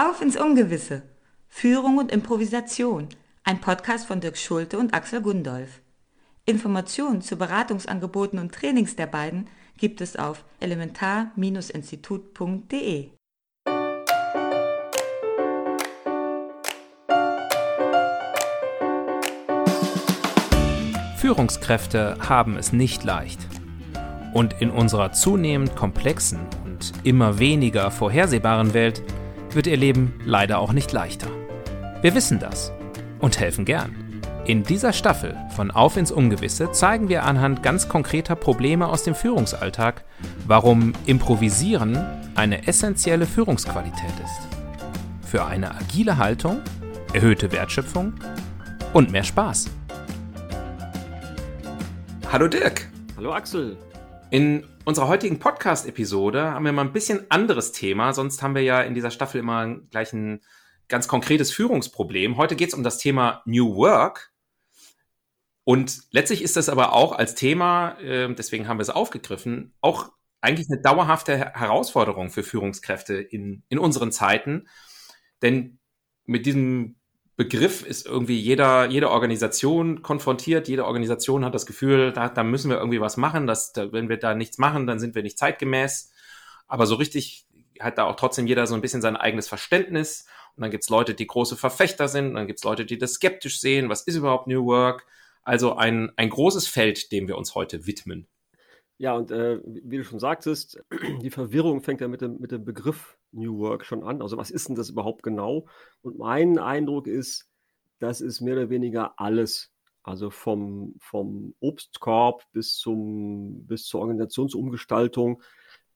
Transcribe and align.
Auf 0.00 0.22
ins 0.22 0.36
Ungewisse. 0.36 1.02
Führung 1.48 1.98
und 1.98 2.12
Improvisation. 2.12 3.08
Ein 3.42 3.60
Podcast 3.60 4.06
von 4.06 4.20
Dirk 4.20 4.38
Schulte 4.38 4.78
und 4.78 4.94
Axel 4.94 5.20
Gundolf. 5.20 5.80
Informationen 6.44 7.20
zu 7.20 7.34
Beratungsangeboten 7.34 8.38
und 8.38 8.54
Trainings 8.54 8.94
der 8.94 9.08
beiden 9.08 9.48
gibt 9.76 10.00
es 10.00 10.14
auf 10.14 10.44
elementar-institut.de. 10.60 13.08
Führungskräfte 21.16 22.18
haben 22.20 22.56
es 22.56 22.72
nicht 22.72 23.02
leicht. 23.02 23.40
Und 24.32 24.54
in 24.60 24.70
unserer 24.70 25.10
zunehmend 25.10 25.74
komplexen 25.74 26.38
und 26.64 26.92
immer 27.02 27.40
weniger 27.40 27.90
vorhersehbaren 27.90 28.74
Welt 28.74 29.02
wird 29.54 29.66
ihr 29.66 29.76
Leben 29.76 30.20
leider 30.24 30.58
auch 30.58 30.72
nicht 30.72 30.92
leichter. 30.92 31.28
Wir 32.02 32.14
wissen 32.14 32.38
das 32.38 32.72
und 33.18 33.40
helfen 33.40 33.64
gern. 33.64 34.22
In 34.46 34.62
dieser 34.62 34.92
Staffel 34.94 35.36
von 35.54 35.70
Auf 35.70 35.96
ins 35.96 36.10
Ungewisse 36.10 36.72
zeigen 36.72 37.08
wir 37.08 37.24
anhand 37.24 37.62
ganz 37.62 37.88
konkreter 37.88 38.34
Probleme 38.34 38.88
aus 38.88 39.02
dem 39.02 39.14
Führungsalltag, 39.14 40.04
warum 40.46 40.94
Improvisieren 41.04 42.02
eine 42.34 42.66
essentielle 42.66 43.26
Führungsqualität 43.26 44.14
ist. 44.24 45.28
Für 45.28 45.44
eine 45.44 45.74
agile 45.74 46.16
Haltung, 46.16 46.60
erhöhte 47.12 47.52
Wertschöpfung 47.52 48.14
und 48.94 49.10
mehr 49.10 49.24
Spaß. 49.24 49.68
Hallo 52.32 52.48
Dirk. 52.48 52.88
Hallo 53.16 53.32
Axel. 53.32 53.76
In 54.30 54.64
unserer 54.88 55.08
heutigen 55.08 55.38
Podcast-Episode 55.38 56.52
haben 56.52 56.64
wir 56.64 56.72
mal 56.72 56.80
ein 56.80 56.94
bisschen 56.94 57.30
anderes 57.30 57.72
Thema. 57.72 58.14
Sonst 58.14 58.42
haben 58.42 58.54
wir 58.54 58.62
ja 58.62 58.80
in 58.80 58.94
dieser 58.94 59.10
Staffel 59.10 59.38
immer 59.38 59.76
gleich 59.90 60.14
ein 60.14 60.40
ganz 60.88 61.08
konkretes 61.08 61.52
Führungsproblem. 61.52 62.38
Heute 62.38 62.56
geht 62.56 62.68
es 62.68 62.74
um 62.74 62.82
das 62.82 62.96
Thema 62.96 63.42
New 63.44 63.76
Work. 63.76 64.32
Und 65.64 66.04
letztlich 66.10 66.40
ist 66.40 66.56
das 66.56 66.70
aber 66.70 66.94
auch 66.94 67.12
als 67.12 67.34
Thema, 67.34 68.00
äh, 68.00 68.34
deswegen 68.34 68.66
haben 68.66 68.78
wir 68.78 68.82
es 68.82 68.88
aufgegriffen, 68.88 69.74
auch 69.82 70.10
eigentlich 70.40 70.68
eine 70.70 70.80
dauerhafte 70.80 71.36
Herausforderung 71.36 72.30
für 72.30 72.42
Führungskräfte 72.42 73.16
in, 73.16 73.64
in 73.68 73.78
unseren 73.78 74.10
Zeiten. 74.10 74.68
Denn 75.42 75.80
mit 76.24 76.46
diesem 76.46 76.97
Begriff 77.38 77.86
ist 77.86 78.04
irgendwie 78.04 78.36
jeder, 78.36 78.86
jede 78.86 79.10
Organisation 79.10 80.02
konfrontiert. 80.02 80.66
Jede 80.66 80.84
Organisation 80.84 81.44
hat 81.44 81.54
das 81.54 81.66
Gefühl, 81.66 82.12
da, 82.12 82.28
da 82.28 82.42
müssen 82.42 82.68
wir 82.68 82.78
irgendwie 82.78 83.00
was 83.00 83.16
machen. 83.16 83.46
Dass, 83.46 83.72
da, 83.72 83.92
wenn 83.92 84.08
wir 84.08 84.16
da 84.16 84.34
nichts 84.34 84.58
machen, 84.58 84.88
dann 84.88 84.98
sind 84.98 85.14
wir 85.14 85.22
nicht 85.22 85.38
zeitgemäß. 85.38 86.10
Aber 86.66 86.84
so 86.84 86.96
richtig 86.96 87.46
hat 87.78 87.96
da 87.96 88.06
auch 88.06 88.16
trotzdem 88.16 88.48
jeder 88.48 88.66
so 88.66 88.74
ein 88.74 88.80
bisschen 88.80 89.02
sein 89.02 89.16
eigenes 89.16 89.46
Verständnis. 89.46 90.26
Und 90.56 90.62
dann 90.62 90.72
gibt's 90.72 90.88
Leute, 90.88 91.14
die 91.14 91.28
große 91.28 91.56
Verfechter 91.56 92.08
sind. 92.08 92.34
Dann 92.34 92.48
gibt's 92.48 92.64
Leute, 92.64 92.84
die 92.84 92.98
das 92.98 93.12
skeptisch 93.14 93.60
sehen. 93.60 93.88
Was 93.88 94.02
ist 94.02 94.16
überhaupt 94.16 94.48
New 94.48 94.66
Work? 94.66 95.06
Also 95.44 95.76
ein, 95.76 96.10
ein 96.16 96.30
großes 96.30 96.66
Feld, 96.66 97.12
dem 97.12 97.28
wir 97.28 97.38
uns 97.38 97.54
heute 97.54 97.86
widmen. 97.86 98.26
Ja, 99.00 99.14
und 99.14 99.30
äh, 99.30 99.60
wie 99.64 99.98
du 99.98 100.04
schon 100.04 100.18
sagtest, 100.18 100.82
die 101.22 101.30
Verwirrung 101.30 101.82
fängt 101.82 102.00
ja 102.00 102.08
mit 102.08 102.20
dem, 102.20 102.38
mit 102.40 102.50
dem 102.50 102.64
Begriff 102.64 103.16
New 103.30 103.58
Work 103.58 103.84
schon 103.84 104.02
an. 104.02 104.20
Also 104.22 104.36
was 104.36 104.50
ist 104.50 104.68
denn 104.68 104.74
das 104.74 104.90
überhaupt 104.90 105.22
genau? 105.22 105.66
Und 106.02 106.18
mein 106.18 106.58
Eindruck 106.58 107.06
ist, 107.06 107.48
das 108.00 108.20
ist 108.20 108.40
mehr 108.40 108.54
oder 108.54 108.70
weniger 108.70 109.14
alles. 109.18 109.72
Also 110.02 110.30
vom, 110.30 110.94
vom 110.98 111.54
Obstkorb 111.60 112.44
bis, 112.52 112.76
zum, 112.76 113.66
bis 113.66 113.84
zur 113.84 114.00
Organisationsumgestaltung 114.00 115.42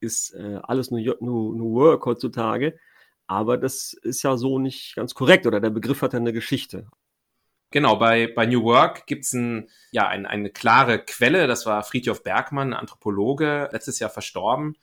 ist 0.00 0.34
äh, 0.34 0.61
alles 0.62 0.91
New, 0.91 0.98
New, 1.20 1.55
New 1.55 1.75
Work 1.75 2.06
heutzutage. 2.06 2.78
Aber 3.27 3.56
das 3.56 3.94
ist 4.03 4.22
ja 4.22 4.37
so 4.37 4.59
nicht 4.59 4.94
ganz 4.94 5.14
korrekt 5.14 5.47
oder 5.47 5.61
der 5.61 5.70
Begriff 5.70 6.03
hat 6.03 6.12
ja 6.12 6.19
eine 6.20 6.33
Geschichte. 6.33 6.87
Genau, 7.73 7.97
bei, 7.97 8.28
bei 8.28 8.47
New 8.47 8.62
Work 8.62 9.06
gibt's 9.06 9.33
ein, 9.33 9.69
ja, 9.91 10.06
ein, 10.06 10.27
eine 10.27 10.51
klare 10.51 10.98
Quelle, 10.98 11.47
das 11.47 11.67
war 11.67 11.83
Friedhof 11.83 12.22
Bergmann, 12.22 12.75
Anthropologe, 12.75 13.69
letztes 13.72 13.99
Jahr 13.99 14.10
verstorben, 14.10 14.77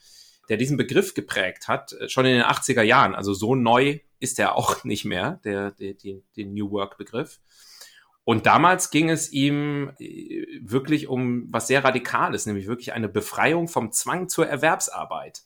der 0.50 0.58
diesen 0.58 0.76
Begriff 0.76 1.14
geprägt 1.14 1.68
hat, 1.68 1.94
äh, 1.94 2.10
schon 2.10 2.26
in 2.26 2.34
den 2.34 2.44
80er 2.44 2.82
Jahren. 2.82 3.16
Also 3.16 3.34
so 3.34 3.56
neu 3.56 4.00
ist 4.20 4.40
er 4.40 4.56
auch 4.56 4.84
nicht 4.84 5.06
mehr, 5.06 5.40
der, 5.44 5.72
der, 5.72 5.94
der, 5.94 6.18
der 6.36 6.46
New 6.46 6.72
Work-Begriff. 6.72 7.40
Und 8.26 8.46
damals 8.46 8.92
ging 8.92 9.10
es 9.10 9.32
ihm 9.32 9.92
äh, 10.00 10.46
wirklich 10.62 11.08
um 11.08 11.48
was 11.52 11.68
sehr 11.68 11.84
Radikales, 11.84 12.46
nämlich 12.46 12.68
wirklich 12.68 12.94
eine 12.94 13.10
Befreiung 13.10 13.68
vom 13.68 13.92
Zwang 13.92 14.30
zur 14.30 14.48
Erwerbsarbeit. 14.48 15.44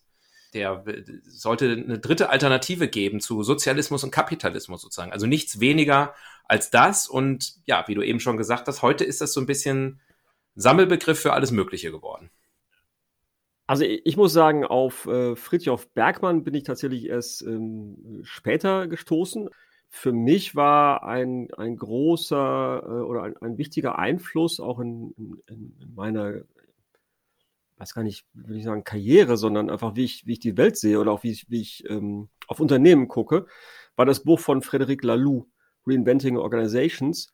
Der 0.53 0.84
sollte 1.24 1.72
eine 1.72 2.00
dritte 2.00 2.30
Alternative 2.30 2.88
geben 2.88 3.19
zu 3.19 3.44
Sozialismus 3.44 4.03
und 4.03 4.12
Kapitalismus 4.12 4.81
sozusagen. 4.81 5.12
Also 5.12 5.25
nichts 5.25 5.59
weniger 5.59 6.14
als 6.46 6.69
das. 6.69 7.08
Und 7.08 7.56
ja, 7.66 7.84
wie 7.88 7.96
du 7.96 8.02
eben 8.02 8.19
schon 8.19 8.38
gesagt 8.38 8.68
hast, 8.68 8.81
heute 8.81 9.03
ist 9.03 9.22
das 9.22 9.34
so 9.34 9.41
ein 9.41 9.47
bisschen 9.47 10.00
Sammelbegriff 10.56 11.19
für 11.19 11.34
alles 11.34 11.52
Mögliche 11.52 11.91
geworden. 11.91 12.30
Also 13.66 13.86
ich 13.86 14.18
muss 14.18 14.34
sagen, 14.34 14.66
auf 14.66 15.08
äh, 15.08 15.36
Fritjof 15.36 15.90
Bergmann 15.94 16.44
bin 16.44 16.53
ich 16.53 16.64
tatsächlich 16.64 17.08
erst 17.08 17.41
ähm, 17.44 18.20
später 18.24 18.88
gestoßen. 18.88 19.50
Für 19.90 20.12
mich 20.12 20.56
war 20.56 21.03
ein, 21.03 21.47
ein 21.56 21.78
großer 21.78 22.84
äh, 22.84 22.90
oder 23.03 23.24
ein, 23.24 23.38
ein, 23.38 23.58
wichtiger 23.58 23.97
Einfluss 23.97 24.59
auch 24.59 24.80
in, 24.80 25.14
in, 25.18 25.44
in 25.47 25.94
meiner, 25.96 26.41
weiß 27.78 27.94
gar 27.94 28.03
nicht, 28.03 28.25
will 28.34 28.57
ich 28.57 28.63
sagen 28.63 28.84
Karriere, 28.84 29.38
sondern 29.38 29.69
einfach 29.69 29.95
wie 29.95 30.03
ich, 30.03 30.25
wie 30.25 30.34
ich 30.34 30.39
die 30.39 30.57
Welt 30.57 30.78
sehe 30.78 31.00
oder 31.00 31.11
auch 31.11 31.23
wie 31.23 31.31
ich, 31.31 31.50
wie 31.50 31.61
ich 31.61 31.84
ähm, 31.89 32.29
auf 32.47 32.59
Unternehmen 32.59 33.07
gucke, 33.07 33.45
war 33.95 34.06
das 34.06 34.23
Buch 34.23 34.39
von 34.39 34.61
Frederic 34.61 35.03
Laloux, 35.03 35.47
Reinventing 35.85 36.38
Organizations. 36.38 37.34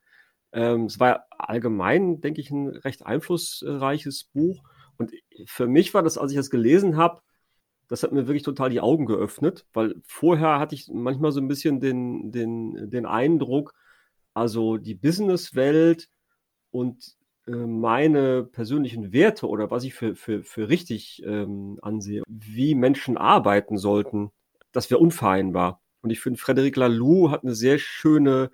Ähm, 0.51 0.85
es 0.85 1.00
war 1.00 1.25
allgemein, 1.29 2.22
denke 2.22 2.41
ich, 2.41 2.50
ein 2.51 2.67
recht 2.67 3.05
einflussreiches 3.05 4.25
Buch. 4.25 4.63
Und 4.97 5.11
für 5.45 5.67
mich 5.67 5.94
war 5.94 6.03
das, 6.03 6.17
als 6.17 6.31
ich 6.31 6.38
das 6.38 6.50
gelesen 6.50 6.97
habe, 6.97 7.21
das 7.88 8.03
hat 8.03 8.11
mir 8.11 8.27
wirklich 8.27 8.44
total 8.44 8.69
die 8.69 8.81
Augen 8.81 9.06
geöffnet, 9.06 9.66
weil 9.73 9.95
vorher 10.06 10.59
hatte 10.59 10.75
ich 10.75 10.88
manchmal 10.94 11.31
so 11.31 11.41
ein 11.41 11.47
bisschen 11.47 11.79
den, 11.79 12.31
den, 12.31 12.89
den 12.89 13.06
Eindruck, 13.06 13.73
also 14.33 14.77
die 14.77 14.94
Businesswelt 14.94 16.07
und 16.71 17.17
meine 17.50 18.44
persönlichen 18.44 19.14
Werte 19.14 19.48
oder 19.48 19.72
was 19.72 19.84
ich 19.84 19.94
für, 19.94 20.16
für, 20.16 20.44
für 20.44 20.70
richtig 20.70 21.24
ähm, 21.26 21.80
ansehe, 21.82 22.24
wie 22.28 22.76
Menschen 22.76 23.18
arbeiten 23.18 23.78
sollten, 23.78 24.32
das 24.72 24.90
wäre 24.90 25.00
unvereinbar. 25.00 25.82
Und 26.02 26.12
ich 26.12 26.20
finde, 26.20 26.40
Frederic 26.40 26.76
Laloux 26.76 27.30
hat 27.32 27.44
eine 27.44 27.56
sehr 27.56 27.78
schöne, 27.80 28.52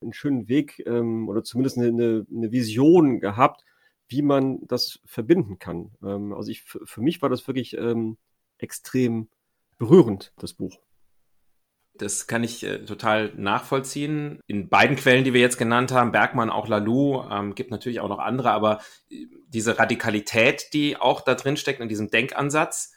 einen 0.00 0.12
schönen 0.12 0.48
Weg 0.48 0.82
ähm, 0.86 1.28
oder 1.28 1.42
zumindest 1.42 1.78
eine, 1.78 2.26
eine 2.30 2.52
Vision 2.52 3.20
gehabt, 3.20 3.64
wie 4.08 4.22
man 4.22 4.66
das 4.66 5.00
verbinden 5.04 5.58
kann. 5.58 5.92
Ähm, 6.02 6.32
also 6.32 6.50
ich, 6.50 6.62
für 6.62 7.00
mich 7.00 7.22
war 7.22 7.28
das 7.28 7.46
wirklich 7.46 7.76
ähm, 7.76 8.18
extrem 8.58 9.28
berührend, 9.78 10.32
das 10.38 10.54
Buch. 10.54 10.78
Das 11.98 12.26
kann 12.26 12.44
ich 12.44 12.62
äh, 12.62 12.84
total 12.84 13.32
nachvollziehen. 13.36 14.40
In 14.46 14.68
beiden 14.68 14.96
Quellen, 14.96 15.24
die 15.24 15.32
wir 15.32 15.40
jetzt 15.40 15.58
genannt 15.58 15.92
haben, 15.92 16.12
Bergmann, 16.12 16.50
auch 16.50 16.68
Lalou, 16.68 17.24
ähm, 17.30 17.54
gibt 17.54 17.70
natürlich 17.70 18.00
auch 18.00 18.08
noch 18.08 18.18
andere, 18.18 18.50
aber 18.50 18.80
äh, 19.10 19.26
diese 19.48 19.78
Radikalität, 19.78 20.72
die 20.72 20.96
auch 20.96 21.20
da 21.20 21.34
drin 21.34 21.56
steckt 21.56 21.80
in 21.80 21.88
diesem 21.88 22.10
Denkansatz, 22.10 22.92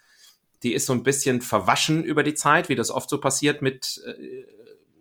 die 0.63 0.73
ist 0.73 0.85
so 0.85 0.93
ein 0.93 1.03
bisschen 1.03 1.41
verwaschen 1.41 2.03
über 2.03 2.23
die 2.23 2.33
Zeit, 2.33 2.69
wie 2.69 2.75
das 2.75 2.91
oft 2.91 3.09
so 3.09 3.19
passiert 3.19 3.61
mit, 3.61 4.01
äh, 4.05 4.45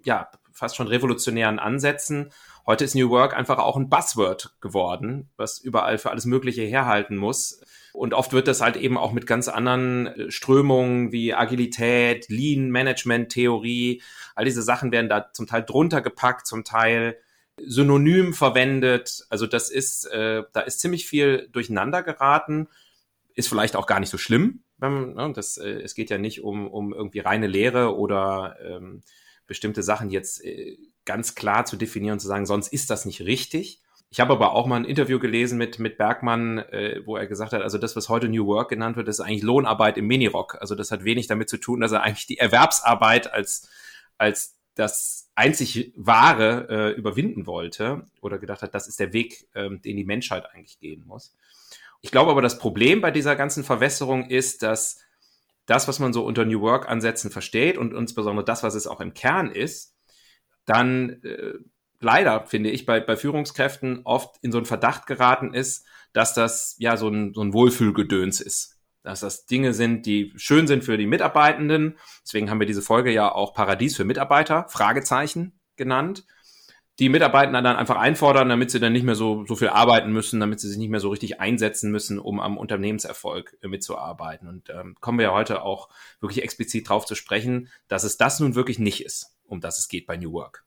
ja, 0.05 0.31
fast 0.59 0.77
schon 0.77 0.89
revolutionären 0.89 1.59
Ansätzen. 1.59 2.31
Heute 2.67 2.85
ist 2.85 2.95
New 2.95 3.11
Work 3.11 3.35
einfach 3.35 3.59
auch 3.59 3.77
ein 3.77 3.89
Buzzword 3.89 4.57
geworden, 4.61 5.31
was 5.37 5.59
überall 5.59 5.99
für 5.99 6.11
alles 6.11 6.27
Mögliche 6.27 6.63
herhalten 6.63 7.17
muss. 7.17 7.63
Und 7.93 8.13
oft 8.13 8.33
wird 8.33 8.49
das 8.49 8.61
halt 8.61 8.77
eben 8.77 8.99
auch 8.99 9.13
mit 9.13 9.27
ganz 9.27 9.49
anderen 9.49 10.07
äh, 10.09 10.31
Strömungen 10.31 11.13
wie 11.13 11.33
Agilität, 11.33 12.29
Lean 12.29 12.71
Management 12.71 13.31
Theorie, 13.31 14.03
all 14.35 14.45
diese 14.45 14.63
Sachen 14.63 14.93
werden 14.93 15.09
da 15.09 15.33
zum 15.33 15.47
Teil 15.47 15.65
drunter 15.65 16.01
gepackt, 16.01 16.47
zum 16.47 16.65
Teil 16.65 17.17
synonym 17.57 18.35
verwendet. 18.35 19.27
Also 19.31 19.47
das 19.47 19.71
ist, 19.71 20.05
äh, 20.07 20.43
da 20.53 20.61
ist 20.61 20.81
ziemlich 20.81 21.07
viel 21.07 21.49
durcheinander 21.53 22.03
geraten. 22.03 22.69
Ist 23.35 23.49
vielleicht 23.49 23.77
auch 23.77 23.87
gar 23.87 24.01
nicht 24.01 24.11
so 24.11 24.19
schlimm, 24.19 24.63
wenn, 24.79 25.15
ne, 25.15 25.33
das, 25.35 25.57
äh, 25.57 25.81
es 25.83 25.95
geht 25.95 26.11
ja 26.11 26.19
nicht 26.19 26.43
um, 26.43 26.69
um 26.69 26.93
irgendwie 26.93 27.21
reine 27.21 27.47
Lehre 27.47 27.97
oder 27.97 28.57
ähm, 28.65 29.03
bestimmte 29.49 29.83
Sachen 29.83 30.11
jetzt 30.11 30.45
äh, 30.45 30.79
ganz 31.05 31.35
klar 31.35 31.65
zu 31.65 31.77
definieren 31.77 32.15
und 32.15 32.21
zu 32.21 32.29
sagen, 32.29 32.47
sonst 32.47 32.69
ist 32.69 32.91
das 32.91 33.05
nicht 33.05 33.23
richtig. 33.23 33.83
Ich 34.11 34.21
habe 34.21 34.33
aber 34.33 34.53
auch 34.53 34.67
mal 34.67 34.77
ein 34.77 34.85
Interview 34.85 35.19
gelesen 35.19 35.59
mit, 35.59 35.79
mit 35.79 35.99
Bergmann, 35.99 36.59
äh, 36.59 37.03
wo 37.05 37.17
er 37.17 37.27
gesagt 37.27 37.53
hat, 37.53 37.63
also 37.63 37.77
das, 37.77 37.97
was 37.97 38.09
heute 38.09 38.29
New 38.29 38.47
Work 38.47 38.71
genannt 38.71 38.97
wird, 38.97 39.09
ist 39.09 39.21
eigentlich 39.21 39.43
Lohnarbeit 39.43 39.99
im 39.99 40.07
Minirock. 40.07 40.57
Also 40.61 40.75
das 40.75 40.91
hat 40.91 41.05
wenig 41.05 41.27
damit 41.27 41.49
zu 41.49 41.59
tun, 41.59 41.81
dass 41.81 41.93
er 41.93 42.03
eigentlich 42.03 42.27
die 42.27 42.39
Erwerbsarbeit 42.39 43.33
als, 43.33 43.69
als 44.17 44.57
das 44.75 45.31
einzig 45.35 45.93
Wahre 45.97 46.69
äh, 46.71 46.91
überwinden 46.93 47.47
wollte 47.47 48.07
oder 48.21 48.39
gedacht 48.39 48.63
hat, 48.63 48.75
das 48.75 48.89
ist 48.89 49.01
der 49.01 49.13
Weg, 49.13 49.49
ähm, 49.55 49.83
den 49.83 49.97
die 49.97 50.05
Menschheit 50.05 50.47
eigentlich 50.53 50.79
gehen 50.79 51.05
muss. 51.07 51.35
Ich 52.01 52.11
glaube 52.11 52.31
aber, 52.31 52.43
das 52.43 52.59
Problem 52.59 53.01
bei 53.01 53.11
dieser 53.11 53.35
ganzen 53.35 53.65
Verwässerung 53.65 54.31
ist, 54.31 54.63
dass 54.63 55.01
das, 55.69 55.87
was 55.87 55.99
man 55.99 56.15
so 56.15 56.25
unter 56.25 56.47
New 56.47 56.63
Work-Ansätzen 56.63 57.31
versteht 57.31 57.77
und 57.77 57.93
insbesondere 57.93 58.45
das, 58.45 58.63
was 58.63 58.75
es 58.75 58.87
auch 58.87 59.01
im 59.01 59.13
Kern 59.13 59.51
ist, 59.51 59.95
dann 60.65 61.23
äh, 61.23 61.53
leider, 62.01 62.47
finde 62.47 62.71
ich, 62.71 62.87
bei, 62.87 63.01
bei 63.01 63.17
Führungskräften 63.17 64.01
oft 64.05 64.37
in 64.41 64.51
so 64.51 64.59
einen 64.59 64.65
Verdacht 64.65 65.07
geraten 65.07 65.53
ist, 65.53 65.87
dass 66.15 66.33
das 66.33 66.75
ja 66.79 66.97
so 66.97 67.09
ein, 67.09 67.35
so 67.35 67.43
ein 67.43 67.53
Wohlfühlgedöns 67.53 68.41
ist. 68.41 68.79
Dass 69.03 69.21
das 69.21 69.45
Dinge 69.45 69.75
sind, 69.75 70.07
die 70.07 70.33
schön 70.37 70.67
sind 70.67 70.85
für 70.85 70.97
die 70.97 71.07
Mitarbeitenden. 71.07 71.99
Deswegen 72.25 72.49
haben 72.49 72.61
wir 72.61 72.67
diese 72.67 72.83
Folge 72.83 73.13
ja 73.13 73.31
auch 73.31 73.53
Paradies 73.53 73.95
für 73.95 74.05
Mitarbeiter, 74.05 74.67
Fragezeichen 74.71 75.61
genannt. 75.77 76.25
Die 76.99 77.09
Mitarbeitenden 77.09 77.63
dann 77.63 77.77
einfach 77.77 77.97
einfordern, 77.97 78.49
damit 78.49 78.71
sie 78.71 78.81
dann 78.81 78.93
nicht 78.93 79.05
mehr 79.05 79.15
so, 79.15 79.45
so 79.47 79.55
viel 79.55 79.69
arbeiten 79.69 80.13
müssen, 80.13 80.41
damit 80.41 80.59
sie 80.59 80.69
sich 80.69 80.79
nicht 80.79 80.91
mehr 80.91 81.01
so 81.01 81.11
richtig 81.11 81.41
einsetzen 81.41 81.93
müssen, 81.93 82.19
um 82.19 82.41
am 82.41 82.57
Unternehmenserfolg 82.57 83.57
äh, 83.63 83.69
mitzuarbeiten. 83.69 84.49
Und 84.49 84.71
ähm, 84.71 84.97
kommen 85.01 85.19
wir 85.19 85.27
ja 85.27 85.35
heute 85.35 85.63
auch 85.63 85.89
wirklich 86.21 86.43
explizit 86.43 86.89
drauf 86.89 87.07
zu 87.07 87.15
sprechen, 87.15 87.69
dass 87.87 88.05
es 88.05 88.17
das 88.17 88.41
nun 88.41 88.55
wirklich 88.55 88.79
nicht 88.79 89.05
ist, 89.05 89.37
um 89.47 89.61
das 89.61 89.79
es 89.79 89.89
geht 89.89 90.07
bei 90.07 90.17
New 90.17 90.33
Work. 90.33 90.65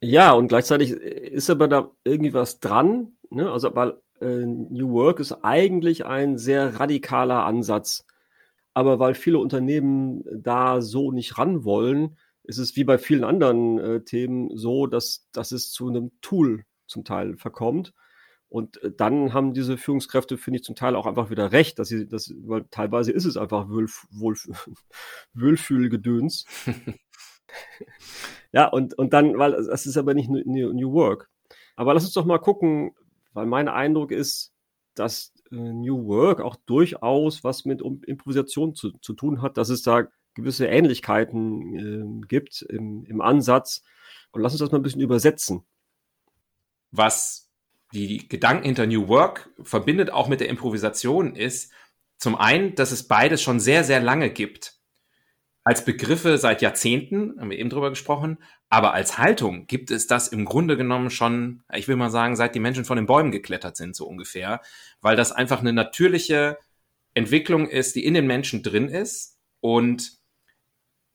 Ja, 0.00 0.32
und 0.32 0.48
gleichzeitig 0.48 0.92
ist 0.92 1.50
aber 1.50 1.68
da 1.68 1.90
irgendwie 2.04 2.34
was 2.34 2.60
dran. 2.60 3.12
Ne? 3.30 3.50
Also, 3.50 3.74
weil 3.74 4.00
äh, 4.20 4.44
New 4.46 4.92
Work 4.92 5.20
ist 5.20 5.32
eigentlich 5.42 6.06
ein 6.06 6.38
sehr 6.38 6.80
radikaler 6.80 7.44
Ansatz. 7.44 8.06
Aber 8.74 8.98
weil 8.98 9.14
viele 9.14 9.38
Unternehmen 9.38 10.22
da 10.30 10.82
so 10.82 11.10
nicht 11.10 11.38
ran 11.38 11.64
wollen, 11.64 12.18
ist 12.46 12.58
es 12.58 12.76
wie 12.76 12.84
bei 12.84 12.98
vielen 12.98 13.24
anderen 13.24 13.78
äh, 13.78 14.00
Themen 14.04 14.56
so, 14.56 14.86
dass, 14.86 15.28
dass 15.32 15.52
es 15.52 15.70
zu 15.70 15.88
einem 15.88 16.12
Tool 16.20 16.64
zum 16.86 17.04
Teil 17.04 17.36
verkommt. 17.36 17.92
Und 18.48 18.82
äh, 18.82 18.92
dann 18.96 19.32
haben 19.32 19.54
diese 19.54 19.76
Führungskräfte, 19.76 20.38
finde 20.38 20.58
ich, 20.58 20.64
zum 20.64 20.76
Teil 20.76 20.94
auch 20.96 21.06
einfach 21.06 21.30
wieder 21.30 21.52
recht, 21.52 21.78
dass 21.78 21.88
sie, 21.88 22.06
das, 22.06 22.32
weil 22.42 22.64
teilweise 22.70 23.12
ist 23.12 23.24
es 23.24 23.36
einfach 23.36 23.68
Wohlf 23.68 24.06
Wohlf 24.10 24.48
Wohlfühlgedöns. 25.34 26.46
Ja, 28.52 28.66
und, 28.68 28.94
und 28.94 29.12
dann, 29.12 29.38
weil 29.38 29.52
das 29.52 29.86
ist 29.86 29.96
aber 29.96 30.14
nicht 30.14 30.30
New, 30.30 30.72
New 30.72 30.92
Work. 30.92 31.28
Aber 31.74 31.94
lass 31.94 32.04
uns 32.04 32.14
doch 32.14 32.24
mal 32.24 32.38
gucken, 32.38 32.92
weil 33.32 33.46
mein 33.46 33.68
Eindruck 33.68 34.12
ist, 34.12 34.52
dass 34.94 35.32
äh, 35.50 35.56
New 35.56 36.06
Work 36.06 36.40
auch 36.40 36.56
durchaus 36.66 37.44
was 37.44 37.64
mit 37.64 37.82
um 37.82 38.02
Improvisation 38.04 38.74
zu, 38.74 38.92
zu 38.92 39.12
tun 39.14 39.42
hat, 39.42 39.56
dass 39.58 39.68
es 39.68 39.82
da 39.82 40.08
gewisse 40.36 40.66
Ähnlichkeiten 40.66 42.22
äh, 42.22 42.26
gibt 42.28 42.62
im, 42.62 43.04
im 43.04 43.20
Ansatz. 43.20 43.82
Und 44.30 44.42
lass 44.42 44.52
uns 44.52 44.60
das 44.60 44.70
mal 44.70 44.78
ein 44.78 44.82
bisschen 44.82 45.00
übersetzen. 45.00 45.64
Was 46.92 47.50
die 47.92 48.28
Gedanken 48.28 48.64
hinter 48.64 48.86
New 48.86 49.08
Work 49.08 49.50
verbindet 49.62 50.10
auch 50.10 50.28
mit 50.28 50.40
der 50.40 50.48
Improvisation 50.48 51.34
ist, 51.34 51.72
zum 52.18 52.36
einen, 52.36 52.74
dass 52.74 52.92
es 52.92 53.08
beides 53.08 53.42
schon 53.42 53.60
sehr, 53.60 53.82
sehr 53.82 54.00
lange 54.00 54.30
gibt 54.30 54.76
als 55.66 55.84
Begriffe 55.84 56.38
seit 56.38 56.62
Jahrzehnten, 56.62 57.40
haben 57.40 57.50
wir 57.50 57.58
eben 57.58 57.70
drüber 57.70 57.90
gesprochen, 57.90 58.38
aber 58.68 58.94
als 58.94 59.18
Haltung 59.18 59.66
gibt 59.66 59.90
es 59.90 60.06
das 60.06 60.28
im 60.28 60.44
Grunde 60.44 60.76
genommen 60.76 61.10
schon, 61.10 61.64
ich 61.74 61.88
will 61.88 61.96
mal 61.96 62.08
sagen, 62.08 62.36
seit 62.36 62.54
die 62.54 62.60
Menschen 62.60 62.84
von 62.84 62.94
den 62.94 63.06
Bäumen 63.06 63.32
geklettert 63.32 63.76
sind, 63.76 63.96
so 63.96 64.06
ungefähr, 64.06 64.60
weil 65.00 65.16
das 65.16 65.32
einfach 65.32 65.58
eine 65.58 65.72
natürliche 65.72 66.56
Entwicklung 67.14 67.68
ist, 67.68 67.96
die 67.96 68.04
in 68.04 68.14
den 68.14 68.28
Menschen 68.28 68.62
drin 68.62 68.88
ist 68.88 69.40
und 69.60 70.18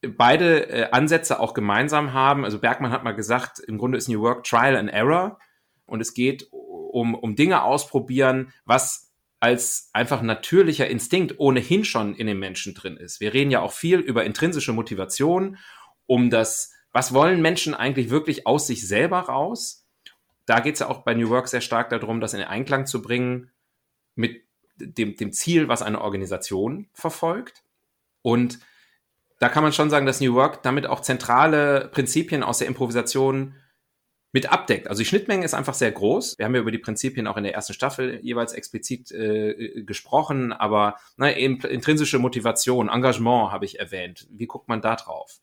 beide 0.01 0.69
äh, 0.69 0.92
Ansätze 0.92 1.39
auch 1.39 1.53
gemeinsam 1.53 2.13
haben. 2.13 2.44
Also 2.44 2.59
Bergmann 2.59 2.92
hat 2.92 3.03
mal 3.03 3.15
gesagt, 3.15 3.59
im 3.59 3.77
Grunde 3.77 3.98
ist 3.98 4.09
New 4.09 4.21
Work 4.21 4.44
Trial 4.44 4.75
and 4.75 4.89
Error 4.89 5.39
und 5.86 6.01
es 6.01 6.13
geht 6.13 6.48
um, 6.51 7.15
um 7.15 7.36
Dinge 7.36 7.63
ausprobieren, 7.63 8.53
was 8.65 9.12
als 9.39 9.89
einfach 9.94 10.21
natürlicher 10.21 10.88
Instinkt 10.88 11.39
ohnehin 11.39 11.83
schon 11.83 12.15
in 12.15 12.27
den 12.27 12.39
Menschen 12.39 12.75
drin 12.75 12.98
ist. 12.98 13.19
Wir 13.19 13.33
reden 13.33 13.51
ja 13.51 13.62
auch 13.62 13.71
viel 13.71 14.00
über 14.00 14.24
intrinsische 14.24 14.71
Motivation, 14.71 15.57
um 16.06 16.30
das, 16.30 16.74
was 16.92 17.13
wollen 17.13 17.42
Menschen 17.42 17.74
eigentlich 17.74 18.09
wirklich 18.09 18.45
aus 18.45 18.68
sich 18.68 18.88
selber 18.88 19.19
raus? 19.19 19.88
Da 20.45 20.59
geht 20.59 20.75
es 20.75 20.81
ja 20.81 20.89
auch 20.89 21.04
bei 21.04 21.15
New 21.15 21.30
Work 21.30 21.47
sehr 21.47 21.62
stark 21.62 21.89
darum, 21.89 22.21
das 22.21 22.33
in 22.33 22.42
Einklang 22.42 22.86
zu 22.86 23.01
bringen 23.01 23.50
mit 24.15 24.44
dem, 24.75 25.15
dem 25.15 25.31
Ziel, 25.31 25.68
was 25.68 25.81
eine 25.81 26.01
Organisation 26.01 26.89
verfolgt. 26.94 27.63
Und 28.21 28.59
da 29.42 29.50
kann 29.50 29.64
man 29.64 29.74
schon 29.74 29.90
sagen, 29.90 30.06
dass 30.06 30.22
New 30.22 30.36
Work 30.36 30.62
damit 30.62 30.86
auch 30.86 31.02
zentrale 31.02 31.90
Prinzipien 31.92 32.44
aus 32.44 32.60
der 32.60 32.68
Improvisation 32.68 33.56
mit 34.32 34.52
abdeckt. 34.52 34.88
Also 34.88 35.00
die 35.00 35.08
Schnittmenge 35.08 35.44
ist 35.44 35.56
einfach 35.56 35.74
sehr 35.74 35.92
groß. 35.92 36.38
Wir 36.38 36.46
haben 36.46 36.54
ja 36.54 36.62
über 36.62 36.72
die 36.72 36.78
Prinzipien 36.78 37.26
auch 37.26 37.38
in 37.38 37.44
der 37.44 37.56
ersten 37.56 37.74
Staffel 37.74 38.20
jeweils 38.22 38.54
explizit 38.54 39.12
äh, 39.12 39.82
gesprochen, 39.82 40.54
aber 40.54 40.96
na, 41.18 41.32
intrinsische 41.32 42.20
Motivation, 42.20 42.88
Engagement 42.88 43.52
habe 43.52 43.66
ich 43.66 43.80
erwähnt. 43.80 44.28
Wie 44.30 44.46
guckt 44.46 44.70
man 44.70 44.80
da 44.80 44.96
drauf? 44.96 45.40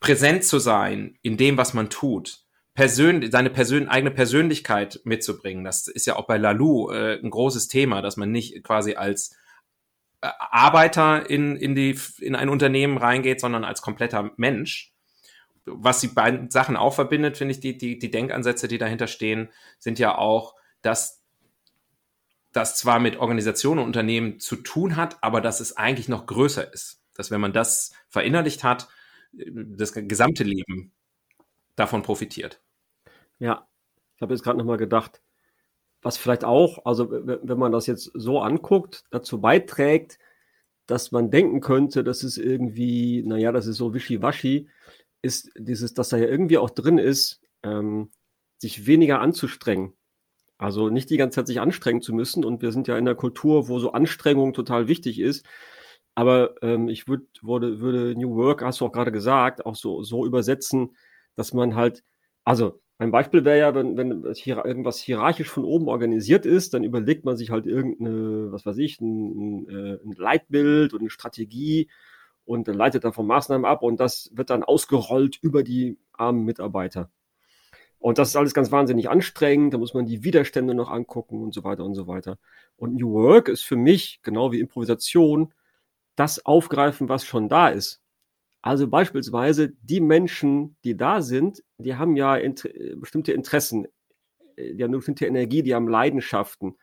Präsent 0.00 0.42
zu 0.42 0.58
sein 0.58 1.16
in 1.22 1.36
dem, 1.36 1.56
was 1.56 1.74
man 1.74 1.90
tut, 1.90 2.40
Persön 2.74 3.30
seine 3.30 3.50
Persön 3.50 3.88
eigene 3.88 4.10
Persönlichkeit 4.10 5.00
mitzubringen. 5.04 5.62
Das 5.62 5.86
ist 5.86 6.06
ja 6.06 6.16
auch 6.16 6.26
bei 6.26 6.38
Lalou 6.38 6.90
äh, 6.90 7.20
ein 7.22 7.30
großes 7.30 7.68
Thema, 7.68 8.02
dass 8.02 8.16
man 8.16 8.32
nicht 8.32 8.64
quasi 8.64 8.94
als 8.94 9.36
Arbeiter 10.22 11.28
in, 11.28 11.56
in, 11.56 11.74
die, 11.74 11.98
in 12.20 12.36
ein 12.36 12.48
Unternehmen 12.48 12.96
reingeht, 12.96 13.40
sondern 13.40 13.64
als 13.64 13.82
kompletter 13.82 14.30
Mensch 14.36 14.92
was 15.64 16.00
die 16.00 16.08
beiden 16.08 16.50
Sachen 16.50 16.76
auch 16.76 16.94
verbindet, 16.94 17.36
finde 17.36 17.52
ich, 17.52 17.60
die, 17.60 17.76
die, 17.78 17.98
die 17.98 18.10
Denkansätze, 18.10 18.68
die 18.68 18.78
dahinter 18.78 19.06
stehen, 19.06 19.50
sind 19.78 19.98
ja 19.98 20.16
auch, 20.16 20.54
dass 20.82 21.22
das 22.52 22.76
zwar 22.76 22.98
mit 22.98 23.16
Organisationen 23.16 23.80
und 23.80 23.86
Unternehmen 23.86 24.38
zu 24.40 24.56
tun 24.56 24.96
hat, 24.96 25.22
aber 25.22 25.40
dass 25.40 25.60
es 25.60 25.76
eigentlich 25.76 26.08
noch 26.08 26.26
größer 26.26 26.72
ist. 26.72 27.00
Dass 27.14 27.30
wenn 27.30 27.40
man 27.40 27.52
das 27.52 27.92
verinnerlicht 28.08 28.64
hat, 28.64 28.88
das 29.32 29.92
gesamte 29.94 30.44
Leben 30.44 30.92
davon 31.76 32.02
profitiert. 32.02 32.60
Ja, 33.38 33.66
ich 34.16 34.22
habe 34.22 34.34
jetzt 34.34 34.42
gerade 34.42 34.58
nochmal 34.58 34.76
gedacht, 34.76 35.21
was 36.02 36.16
vielleicht 36.18 36.44
auch, 36.44 36.84
also 36.84 37.08
wenn 37.10 37.58
man 37.58 37.72
das 37.72 37.86
jetzt 37.86 38.10
so 38.14 38.40
anguckt, 38.40 39.04
dazu 39.10 39.40
beiträgt, 39.40 40.18
dass 40.86 41.12
man 41.12 41.30
denken 41.30 41.60
könnte, 41.60 42.04
das 42.04 42.24
ist 42.24 42.38
irgendwie, 42.38 43.22
naja, 43.24 43.52
das 43.52 43.66
ist 43.66 43.76
so 43.76 43.94
wischiwaschi, 43.94 44.68
ist 45.22 45.50
dieses, 45.56 45.94
dass 45.94 46.08
da 46.08 46.16
ja 46.16 46.26
irgendwie 46.26 46.58
auch 46.58 46.70
drin 46.70 46.98
ist, 46.98 47.40
ähm, 47.62 48.10
sich 48.58 48.86
weniger 48.86 49.20
anzustrengen. 49.20 49.94
Also 50.58 50.90
nicht 50.90 51.10
die 51.10 51.16
ganze 51.16 51.36
Zeit 51.36 51.46
sich 51.48 51.60
anstrengen 51.60 52.02
zu 52.02 52.12
müssen. 52.14 52.44
Und 52.44 52.62
wir 52.62 52.72
sind 52.72 52.88
ja 52.88 52.96
in 52.96 53.06
einer 53.06 53.16
Kultur, 53.16 53.68
wo 53.68 53.78
so 53.78 53.92
Anstrengung 53.92 54.52
total 54.52 54.88
wichtig 54.88 55.18
ist. 55.18 55.46
Aber 56.14 56.54
ähm, 56.62 56.88
ich 56.88 57.08
würd, 57.08 57.26
würde, 57.42 57.80
würde 57.80 58.14
New 58.16 58.36
Work, 58.36 58.62
hast 58.62 58.80
du 58.80 58.86
auch 58.86 58.92
gerade 58.92 59.12
gesagt, 59.12 59.64
auch 59.66 59.76
so, 59.76 60.02
so 60.02 60.26
übersetzen, 60.26 60.96
dass 61.36 61.54
man 61.54 61.74
halt, 61.74 62.04
also 62.44 62.81
ein 63.02 63.10
Beispiel 63.10 63.44
wäre 63.44 63.58
ja, 63.58 63.74
wenn, 63.74 63.96
wenn 63.96 64.32
hier 64.34 64.64
irgendwas 64.64 64.98
hierarchisch 65.00 65.48
von 65.48 65.64
oben 65.64 65.88
organisiert 65.88 66.46
ist, 66.46 66.72
dann 66.72 66.84
überlegt 66.84 67.24
man 67.24 67.36
sich 67.36 67.50
halt 67.50 67.66
irgendeine, 67.66 68.52
was 68.52 68.64
weiß 68.64 68.78
ich, 68.78 69.00
ein, 69.00 69.68
äh, 69.68 69.98
ein 70.04 70.12
Leitbild 70.16 70.92
und 70.92 71.00
eine 71.00 71.10
Strategie 71.10 71.88
und 72.44 72.68
leitet 72.68 73.04
davon 73.04 73.26
Maßnahmen 73.26 73.64
ab 73.64 73.82
und 73.82 73.98
das 73.98 74.30
wird 74.34 74.50
dann 74.50 74.62
ausgerollt 74.62 75.38
über 75.42 75.62
die 75.64 75.98
armen 76.12 76.44
Mitarbeiter. 76.44 77.10
Und 77.98 78.18
das 78.18 78.30
ist 78.30 78.36
alles 78.36 78.54
ganz 78.54 78.70
wahnsinnig 78.72 79.10
anstrengend, 79.10 79.74
da 79.74 79.78
muss 79.78 79.94
man 79.94 80.06
die 80.06 80.24
Widerstände 80.24 80.74
noch 80.74 80.90
angucken 80.90 81.42
und 81.42 81.54
so 81.54 81.64
weiter 81.64 81.84
und 81.84 81.94
so 81.94 82.06
weiter. 82.06 82.38
Und 82.76 82.94
New 82.94 83.12
Work 83.12 83.48
ist 83.48 83.62
für 83.62 83.76
mich, 83.76 84.20
genau 84.22 84.52
wie 84.52 84.60
Improvisation, 84.60 85.52
das 86.16 86.44
aufgreifen, 86.46 87.08
was 87.08 87.24
schon 87.24 87.48
da 87.48 87.68
ist. 87.68 88.00
Also 88.62 88.86
beispielsweise 88.86 89.70
die 89.82 90.00
Menschen, 90.00 90.76
die 90.84 90.96
da 90.96 91.20
sind, 91.20 91.64
die 91.78 91.96
haben 91.96 92.16
ja 92.16 92.36
int 92.36 92.68
bestimmte 92.96 93.32
Interessen, 93.32 93.88
die 94.56 94.82
haben 94.82 94.90
eine 94.90 94.98
bestimmte 94.98 95.26
Energie, 95.26 95.64
die 95.64 95.74
haben 95.74 95.88
Leidenschaften. 95.88 96.76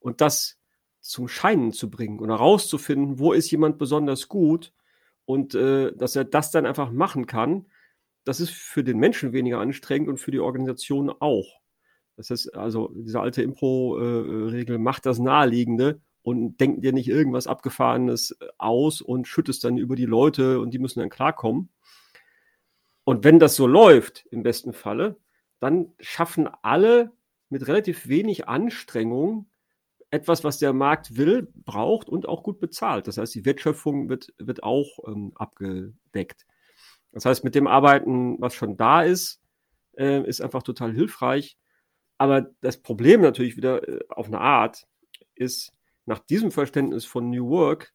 Und 0.00 0.20
das 0.20 0.58
zum 1.00 1.26
Scheinen 1.26 1.72
zu 1.72 1.90
bringen 1.90 2.20
oder 2.20 2.34
herauszufinden, 2.34 3.18
wo 3.18 3.32
ist 3.32 3.50
jemand 3.50 3.78
besonders 3.78 4.28
gut 4.28 4.72
und 5.24 5.54
äh, 5.54 5.92
dass 5.96 6.14
er 6.14 6.24
das 6.24 6.50
dann 6.50 6.66
einfach 6.66 6.90
machen 6.90 7.26
kann, 7.26 7.66
das 8.24 8.40
ist 8.40 8.50
für 8.50 8.84
den 8.84 8.98
Menschen 8.98 9.32
weniger 9.32 9.58
anstrengend 9.58 10.08
und 10.08 10.18
für 10.18 10.30
die 10.30 10.40
Organisation 10.40 11.08
auch. 11.08 11.60
Das 12.16 12.30
heißt, 12.30 12.54
also 12.54 12.92
diese 12.94 13.20
alte 13.20 13.42
Impro-Regel 13.42 14.76
äh, 14.76 14.78
macht 14.78 15.06
das 15.06 15.18
Naheliegende 15.18 16.02
und 16.22 16.58
denkt 16.58 16.84
dir 16.84 16.92
nicht 16.92 17.08
irgendwas 17.08 17.46
Abgefahrenes 17.46 18.38
aus 18.58 19.00
und 19.00 19.26
schüttest 19.26 19.64
dann 19.64 19.78
über 19.78 19.96
die 19.96 20.06
Leute 20.06 20.60
und 20.60 20.72
die 20.72 20.78
müssen 20.78 21.00
dann 21.00 21.10
klarkommen. 21.10 21.70
Und 23.04 23.24
wenn 23.24 23.38
das 23.38 23.56
so 23.56 23.66
läuft, 23.66 24.26
im 24.30 24.42
besten 24.42 24.72
Falle, 24.72 25.16
dann 25.60 25.92
schaffen 25.98 26.48
alle 26.62 27.12
mit 27.48 27.66
relativ 27.66 28.08
wenig 28.08 28.48
Anstrengung 28.48 29.46
etwas, 30.10 30.44
was 30.44 30.58
der 30.58 30.72
Markt 30.72 31.16
will, 31.16 31.48
braucht 31.54 32.08
und 32.08 32.28
auch 32.28 32.42
gut 32.42 32.60
bezahlt. 32.60 33.06
Das 33.06 33.18
heißt, 33.18 33.34
die 33.34 33.44
Wertschöpfung 33.44 34.08
wird, 34.08 34.32
wird 34.38 34.62
auch 34.62 34.98
ähm, 35.06 35.32
abgedeckt. 35.34 36.46
Das 37.12 37.24
heißt, 37.24 37.44
mit 37.44 37.54
dem 37.54 37.66
Arbeiten, 37.66 38.40
was 38.40 38.54
schon 38.54 38.76
da 38.76 39.02
ist, 39.02 39.40
äh, 39.96 40.22
ist 40.26 40.40
einfach 40.40 40.62
total 40.62 40.92
hilfreich. 40.92 41.56
Aber 42.16 42.50
das 42.60 42.78
Problem 42.78 43.20
natürlich 43.20 43.56
wieder 43.56 43.86
äh, 43.88 44.00
auf 44.08 44.26
eine 44.26 44.40
Art 44.40 44.86
ist, 45.34 45.72
nach 46.08 46.18
diesem 46.20 46.50
Verständnis 46.50 47.04
von 47.04 47.28
New 47.28 47.48
Work 47.50 47.92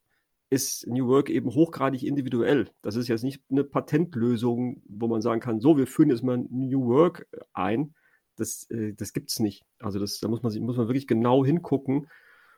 ist 0.51 0.85
New 0.85 1.07
Work 1.07 1.31
eben 1.31 1.49
hochgradig 1.49 2.03
individuell. 2.03 2.69
Das 2.83 2.95
ist 2.95 3.07
jetzt 3.07 3.23
nicht 3.23 3.41
eine 3.49 3.63
Patentlösung, 3.63 4.83
wo 4.87 5.07
man 5.07 5.21
sagen 5.21 5.41
kann, 5.41 5.59
so, 5.59 5.77
wir 5.77 5.87
führen 5.87 6.11
jetzt 6.11 6.23
mal 6.23 6.37
New 6.37 6.85
Work 6.85 7.27
ein. 7.53 7.95
Das, 8.35 8.69
äh, 8.69 8.93
das 8.93 9.13
gibt 9.13 9.31
es 9.31 9.39
nicht. 9.39 9.65
Also 9.79 9.97
das, 9.97 10.19
da 10.19 10.27
muss 10.27 10.43
man, 10.43 10.55
muss 10.59 10.77
man 10.77 10.87
wirklich 10.87 11.07
genau 11.07 11.43
hingucken 11.43 12.07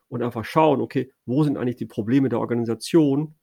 und 0.10 0.22
einfach 0.22 0.44
schauen, 0.44 0.82
okay, 0.82 1.14
wo 1.26 1.46
sind 1.46 1.58
eigentlich 1.58 1.78
die 1.78 1.86
Probleme 1.86 2.28
der 2.28 2.42
Organisation 2.42 3.36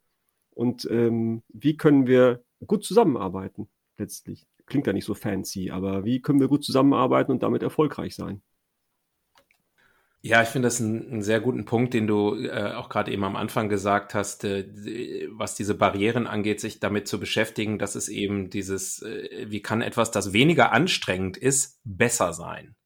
und 0.50 0.87
ähm, 0.90 1.42
wie 1.49 1.78
können 1.78 2.07
wir 2.07 2.45
gut 2.66 2.85
zusammenarbeiten 2.85 3.69
letztlich. 3.97 4.47
Klingt 4.66 4.87
ja 4.87 4.92
nicht 4.92 5.07
so 5.07 5.14
fancy, 5.14 5.71
aber 5.71 6.04
wie 6.04 6.21
können 6.21 6.40
wir 6.40 6.49
gut 6.49 6.62
zusammenarbeiten 6.62 7.33
und 7.33 7.42
damit 7.42 7.62
erfolgreich 7.62 8.14
sein? 8.14 8.42
Ja, 10.25 10.41
ich 10.41 10.49
finde 10.50 10.67
das 10.67 10.81
einen, 10.81 11.11
einen, 11.11 11.23
sehr 11.23 11.41
guten 11.41 11.64
Punkt, 11.64 11.95
den 11.95 12.07
du 12.07 12.37
äh, 12.37 12.75
auch 12.75 12.88
gerade 12.88 13.11
eben 13.11 13.25
am 13.25 13.35
Anfang 13.35 13.69
gesagt 13.69 14.14
hast, 14.14 14.45
äh, 14.45 15.29
was 15.33 15.57
diese 15.57 15.75
Barrieren 15.75 16.29
angeht, 16.29 16.61
sich 16.61 16.79
damit 16.79 17.09
zu 17.09 17.19
beschäftigen, 17.19 17.81
dass 17.81 17.97
es 17.97 18.09
eben 18.09 18.49
dieses, 18.49 19.02
äh, 19.02 19.47
wie 19.49 19.62
kann 19.62 19.83
etwas, 19.83 20.12
das 20.12 20.33
weniger 20.33 20.71
anstrengend 20.71 21.37
ist, 21.37 21.81
besser 21.83 22.33
sein. 22.33 22.76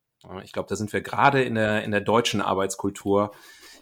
Ich 0.44 0.52
glaube, 0.52 0.68
da 0.70 0.76
sind 0.76 0.92
wir 0.94 1.02
gerade 1.02 1.42
in 1.42 1.56
der, 1.56 1.84
in 1.84 1.90
der 1.90 2.00
deutschen 2.00 2.40
Arbeitskultur 2.40 3.32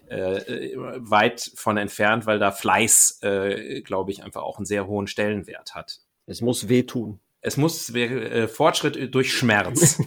äh, 0.08 0.74
weit 0.76 1.52
von 1.54 1.76
entfernt, 1.76 2.26
weil 2.26 2.40
da 2.40 2.50
Fleiß, 2.50 3.20
äh, 3.22 3.82
glaube 3.82 4.10
ich, 4.10 4.24
einfach 4.24 4.42
auch 4.42 4.58
einen 4.58 4.66
sehr 4.66 4.86
hohen 4.88 5.06
Stellenwert 5.06 5.76
hat. 5.76 6.00
Es 6.26 6.40
muss 6.40 6.68
wehtun. 6.68 7.20
Es 7.40 7.56
muss 7.56 7.94
äh, 7.94 8.48
Fortschritt 8.48 9.14
durch 9.14 9.32
Schmerz. 9.32 10.02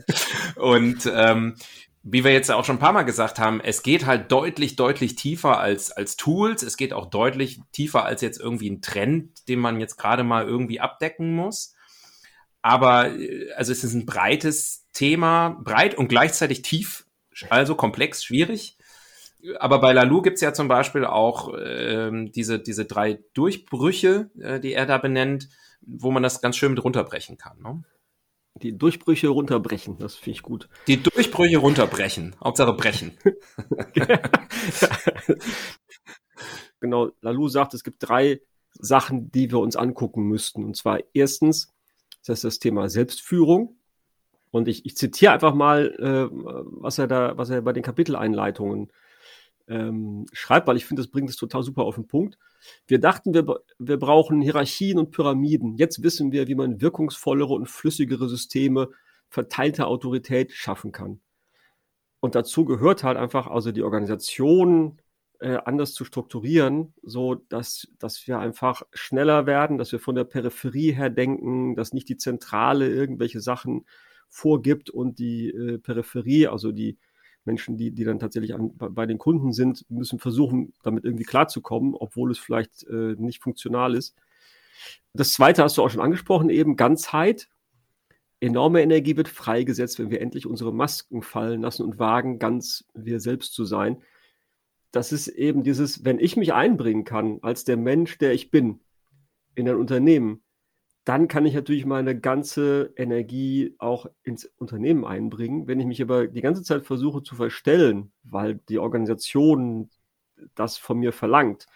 und 0.56 1.10
ähm, 1.12 1.56
wie 2.02 2.24
wir 2.24 2.32
jetzt 2.32 2.50
auch 2.50 2.64
schon 2.64 2.76
ein 2.76 2.80
paar 2.80 2.92
Mal 2.92 3.02
gesagt 3.02 3.38
haben, 3.38 3.60
es 3.60 3.82
geht 3.82 4.06
halt 4.06 4.32
deutlich, 4.32 4.76
deutlich 4.76 5.16
tiefer 5.16 5.60
als, 5.60 5.90
als 5.90 6.16
Tools. 6.16 6.62
Es 6.62 6.76
geht 6.76 6.94
auch 6.94 7.06
deutlich 7.06 7.60
tiefer 7.72 8.04
als 8.04 8.22
jetzt 8.22 8.40
irgendwie 8.40 8.70
ein 8.70 8.80
Trend, 8.80 9.48
den 9.48 9.58
man 9.58 9.80
jetzt 9.80 9.96
gerade 9.96 10.24
mal 10.24 10.46
irgendwie 10.46 10.80
abdecken 10.80 11.34
muss. 11.34 11.74
Aber 12.62 13.10
äh, 13.10 13.52
also 13.52 13.72
es 13.72 13.84
ist 13.84 13.92
ein 13.92 14.06
breites 14.06 14.86
Thema, 14.92 15.60
breit 15.62 15.94
und 15.94 16.08
gleichzeitig 16.08 16.62
tief, 16.62 17.06
also 17.50 17.74
komplex, 17.74 18.24
schwierig. 18.24 18.78
Aber 19.58 19.80
bei 19.80 19.92
Lalou 19.92 20.22
gibt's 20.22 20.40
ja 20.40 20.52
zum 20.52 20.68
Beispiel 20.68 21.04
auch 21.04 21.54
ähm, 21.62 22.32
diese, 22.32 22.58
diese 22.58 22.84
drei 22.86 23.20
Durchbrüche, 23.34 24.30
äh, 24.38 24.60
die 24.60 24.72
er 24.72 24.86
da 24.86 24.98
benennt, 24.98 25.48
wo 25.82 26.10
man 26.10 26.22
das 26.22 26.40
ganz 26.40 26.56
schön 26.56 26.72
mit 26.72 26.84
runterbrechen 26.84 27.36
kann. 27.38 27.60
Ne? 27.60 27.82
Die 28.62 28.76
Durchbrüche 28.76 29.28
runterbrechen, 29.28 29.98
das 29.98 30.16
finde 30.16 30.32
ich 30.32 30.42
gut. 30.42 30.68
Die 30.86 31.02
Durchbrüche 31.02 31.58
runterbrechen, 31.58 32.36
Hauptsache 32.42 32.74
brechen. 32.74 33.16
genau, 36.80 37.10
Lalou 37.20 37.48
sagt, 37.48 37.74
es 37.74 37.84
gibt 37.84 38.06
drei 38.06 38.40
Sachen, 38.78 39.30
die 39.30 39.50
wir 39.50 39.60
uns 39.60 39.76
angucken 39.76 40.24
müssten. 40.24 40.64
Und 40.64 40.76
zwar 40.76 41.00
erstens, 41.14 41.72
das 42.26 42.38
ist 42.38 42.44
das 42.44 42.58
Thema 42.58 42.88
Selbstführung. 42.88 43.76
Und 44.50 44.68
ich, 44.68 44.84
ich 44.84 44.96
zitiere 44.96 45.32
einfach 45.32 45.54
mal, 45.54 45.94
äh, 45.98 46.28
was 46.32 46.98
er 46.98 47.06
da, 47.06 47.38
was 47.38 47.50
er 47.50 47.62
bei 47.62 47.72
den 47.72 47.82
Kapiteleinleitungen 47.82 48.92
ähm, 49.70 50.26
schreibt, 50.32 50.66
weil 50.66 50.76
ich 50.76 50.84
finde, 50.84 51.00
das 51.02 51.10
bringt 51.10 51.30
es 51.30 51.36
total 51.36 51.62
super 51.62 51.84
auf 51.84 51.94
den 51.94 52.08
Punkt. 52.08 52.36
Wir 52.86 52.98
dachten, 52.98 53.32
wir, 53.32 53.46
wir 53.78 53.98
brauchen 53.98 54.42
Hierarchien 54.42 54.98
und 54.98 55.12
Pyramiden. 55.12 55.76
Jetzt 55.76 56.02
wissen 56.02 56.32
wir, 56.32 56.48
wie 56.48 56.56
man 56.56 56.80
wirkungsvollere 56.80 57.54
und 57.54 57.68
flüssigere 57.68 58.28
Systeme 58.28 58.90
verteilter 59.28 59.86
Autorität 59.86 60.52
schaffen 60.52 60.90
kann. 60.90 61.20
Und 62.18 62.34
dazu 62.34 62.64
gehört 62.64 63.04
halt 63.04 63.16
einfach, 63.16 63.46
also 63.46 63.70
die 63.72 63.84
Organisation 63.84 65.00
äh, 65.38 65.56
anders 65.64 65.94
zu 65.94 66.04
strukturieren, 66.04 66.92
so 67.02 67.36
dass, 67.36 67.88
dass 67.98 68.26
wir 68.26 68.40
einfach 68.40 68.82
schneller 68.92 69.46
werden, 69.46 69.78
dass 69.78 69.92
wir 69.92 70.00
von 70.00 70.16
der 70.16 70.24
Peripherie 70.24 70.92
her 70.92 71.10
denken, 71.10 71.76
dass 71.76 71.94
nicht 71.94 72.08
die 72.08 72.18
Zentrale 72.18 72.90
irgendwelche 72.90 73.40
Sachen 73.40 73.86
vorgibt 74.28 74.90
und 74.90 75.18
die 75.18 75.48
äh, 75.48 75.78
Peripherie, 75.78 76.48
also 76.48 76.72
die 76.72 76.98
Menschen, 77.44 77.76
die, 77.76 77.90
die 77.90 78.04
dann 78.04 78.18
tatsächlich 78.18 78.54
an, 78.54 78.76
bei 78.76 79.06
den 79.06 79.18
Kunden 79.18 79.52
sind, 79.52 79.88
müssen 79.90 80.18
versuchen, 80.18 80.72
damit 80.82 81.04
irgendwie 81.04 81.24
klarzukommen, 81.24 81.94
obwohl 81.94 82.30
es 82.30 82.38
vielleicht 82.38 82.84
äh, 82.84 83.14
nicht 83.18 83.42
funktional 83.42 83.94
ist. 83.94 84.14
Das 85.12 85.32
zweite 85.32 85.62
hast 85.62 85.76
du 85.76 85.82
auch 85.82 85.90
schon 85.90 86.00
angesprochen, 86.00 86.50
eben 86.50 86.76
Ganzheit. 86.76 87.48
Enorme 88.40 88.82
Energie 88.82 89.16
wird 89.16 89.28
freigesetzt, 89.28 89.98
wenn 89.98 90.10
wir 90.10 90.20
endlich 90.20 90.46
unsere 90.46 90.72
Masken 90.72 91.22
fallen 91.22 91.60
lassen 91.62 91.84
und 91.84 91.98
wagen, 91.98 92.38
ganz 92.38 92.86
wir 92.94 93.20
selbst 93.20 93.52
zu 93.52 93.64
sein. 93.64 94.02
Das 94.92 95.12
ist 95.12 95.28
eben 95.28 95.62
dieses, 95.62 96.04
wenn 96.04 96.18
ich 96.18 96.36
mich 96.36 96.52
einbringen 96.52 97.04
kann 97.04 97.38
als 97.42 97.64
der 97.64 97.76
Mensch, 97.76 98.18
der 98.18 98.32
ich 98.32 98.50
bin, 98.50 98.80
in 99.54 99.68
ein 99.68 99.76
Unternehmen, 99.76 100.42
dann 101.04 101.28
kann 101.28 101.46
ich 101.46 101.54
natürlich 101.54 101.86
meine 101.86 102.18
ganze 102.18 102.92
Energie 102.96 103.74
auch 103.78 104.06
ins 104.22 104.44
Unternehmen 104.58 105.04
einbringen. 105.04 105.66
Wenn 105.66 105.80
ich 105.80 105.86
mich 105.86 106.02
aber 106.02 106.26
die 106.26 106.42
ganze 106.42 106.62
Zeit 106.62 106.84
versuche 106.84 107.22
zu 107.22 107.34
verstellen, 107.34 108.12
weil 108.22 108.56
die 108.68 108.78
Organisation 108.78 109.90
das 110.54 110.76
von 110.76 110.98
mir 110.98 111.12
verlangt, 111.12 111.66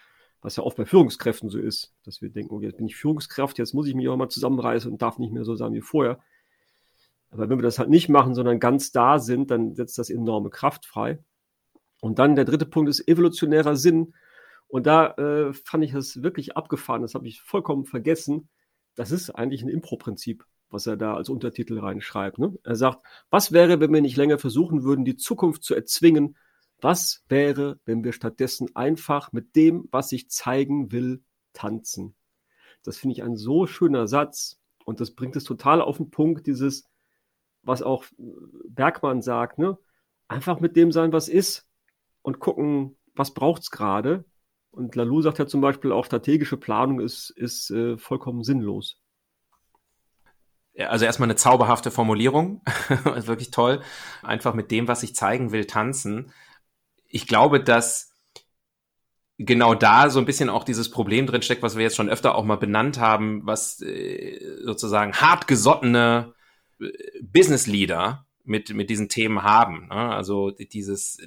was 0.41 0.57
ja 0.57 0.63
oft 0.63 0.77
bei 0.77 0.85
Führungskräften 0.85 1.49
so 1.49 1.57
ist, 1.57 1.95
dass 2.03 2.21
wir 2.21 2.29
denken, 2.29 2.53
okay, 2.53 2.65
jetzt 2.65 2.77
bin 2.77 2.85
ich 2.85 2.95
Führungskraft, 2.95 3.57
jetzt 3.57 3.73
muss 3.73 3.87
ich 3.87 3.95
mich 3.95 4.07
auch 4.07 4.15
mal 4.15 4.29
zusammenreißen 4.29 4.91
und 4.91 5.01
darf 5.01 5.17
nicht 5.17 5.33
mehr 5.33 5.43
so 5.43 5.55
sein 5.55 5.73
wie 5.73 5.81
vorher. 5.81 6.19
Aber 7.31 7.49
wenn 7.49 7.57
wir 7.57 7.63
das 7.63 7.79
halt 7.79 7.89
nicht 7.89 8.09
machen, 8.09 8.35
sondern 8.35 8.59
ganz 8.59 8.91
da 8.91 9.17
sind, 9.17 9.49
dann 9.49 9.73
setzt 9.73 9.97
das 9.97 10.11
enorme 10.11 10.51
Kraft 10.51 10.85
frei. 10.85 11.19
Und 11.99 12.19
dann 12.19 12.35
der 12.35 12.45
dritte 12.45 12.67
Punkt 12.67 12.89
ist 12.89 13.07
evolutionärer 13.07 13.75
Sinn. 13.75 14.13
Und 14.67 14.85
da 14.85 15.13
äh, 15.13 15.53
fand 15.53 15.83
ich 15.83 15.93
das 15.93 16.21
wirklich 16.21 16.55
abgefahren, 16.55 17.01
das 17.01 17.15
habe 17.15 17.27
ich 17.27 17.41
vollkommen 17.41 17.85
vergessen 17.85 18.49
das 18.95 19.11
ist 19.11 19.29
eigentlich 19.31 19.61
ein 19.61 19.69
Impro-Prinzip, 19.69 20.45
was 20.69 20.87
er 20.87 20.97
da 20.97 21.15
als 21.15 21.29
Untertitel 21.29 21.79
reinschreibt. 21.79 22.39
Ne? 22.39 22.57
Er 22.63 22.75
sagt, 22.75 23.05
was 23.29 23.51
wäre, 23.51 23.79
wenn 23.79 23.93
wir 23.93 24.01
nicht 24.01 24.17
länger 24.17 24.39
versuchen 24.39 24.83
würden, 24.83 25.05
die 25.05 25.17
Zukunft 25.17 25.63
zu 25.63 25.75
erzwingen? 25.75 26.37
Was 26.81 27.23
wäre, 27.29 27.79
wenn 27.85 28.03
wir 28.03 28.13
stattdessen 28.13 28.75
einfach 28.75 29.31
mit 29.31 29.55
dem, 29.55 29.87
was 29.91 30.09
sich 30.09 30.29
zeigen 30.29 30.91
will, 30.91 31.23
tanzen? 31.53 32.15
Das 32.83 32.97
finde 32.97 33.13
ich 33.13 33.23
ein 33.23 33.35
so 33.35 33.67
schöner 33.67 34.07
Satz 34.07 34.59
und 34.85 34.99
das 34.99 35.11
bringt 35.11 35.35
es 35.35 35.43
total 35.43 35.81
auf 35.81 35.97
den 35.97 36.09
Punkt, 36.09 36.47
dieses, 36.47 36.85
was 37.63 37.81
auch 37.81 38.05
Bergmann 38.17 39.21
sagt, 39.21 39.57
ne? 39.57 39.77
einfach 40.27 40.59
mit 40.59 40.75
dem 40.75 40.91
sein, 40.91 41.11
was 41.11 41.27
ist 41.27 41.67
und 42.21 42.39
gucken, 42.39 42.97
was 43.15 43.33
braucht 43.33 43.63
es 43.63 43.71
gerade 43.71 44.25
und 44.75 44.95
Lalou 44.95 45.21
sagt 45.21 45.39
ja 45.39 45.47
zum 45.47 45.61
Beispiel 45.61 45.91
auch, 45.91 46.05
strategische 46.05 46.57
Planung 46.57 46.99
ist, 46.99 47.29
ist 47.29 47.71
äh, 47.71 47.97
vollkommen 47.97 48.43
sinnlos. 48.43 48.99
Also 50.77 51.05
erstmal 51.05 51.27
eine 51.27 51.37
zauberhafte 51.37 51.89
Formulierung, 51.89 52.61
wirklich 53.15 53.51
toll. 53.51 53.81
Einfach 54.21 54.53
mit 54.53 54.71
dem, 54.71 54.89
was 54.89 55.03
ich 55.03 55.15
zeigen 55.15 55.53
will, 55.53 55.65
tanzen. 55.65 56.33
Ich 57.07 57.27
glaube, 57.27 57.63
dass 57.63 58.11
genau 59.37 59.73
da 59.73 60.09
so 60.09 60.19
ein 60.19 60.25
bisschen 60.25 60.49
auch 60.49 60.65
dieses 60.65 60.91
Problem 60.91 61.27
drin 61.27 61.41
steckt, 61.41 61.63
was 61.63 61.77
wir 61.77 61.83
jetzt 61.83 61.95
schon 61.95 62.09
öfter 62.09 62.35
auch 62.35 62.43
mal 62.43 62.57
benannt 62.57 62.99
haben, 62.99 63.45
was 63.45 63.81
äh, 63.81 64.39
sozusagen 64.63 65.13
hartgesottene 65.13 66.33
äh, 66.81 66.87
Business 67.21 67.67
Leader 67.67 68.24
mit, 68.45 68.73
mit 68.73 68.89
diesen 68.89 69.09
Themen 69.09 69.43
haben. 69.43 69.87
Ne? 69.87 69.95
Also 69.95 70.51
dieses, 70.51 71.17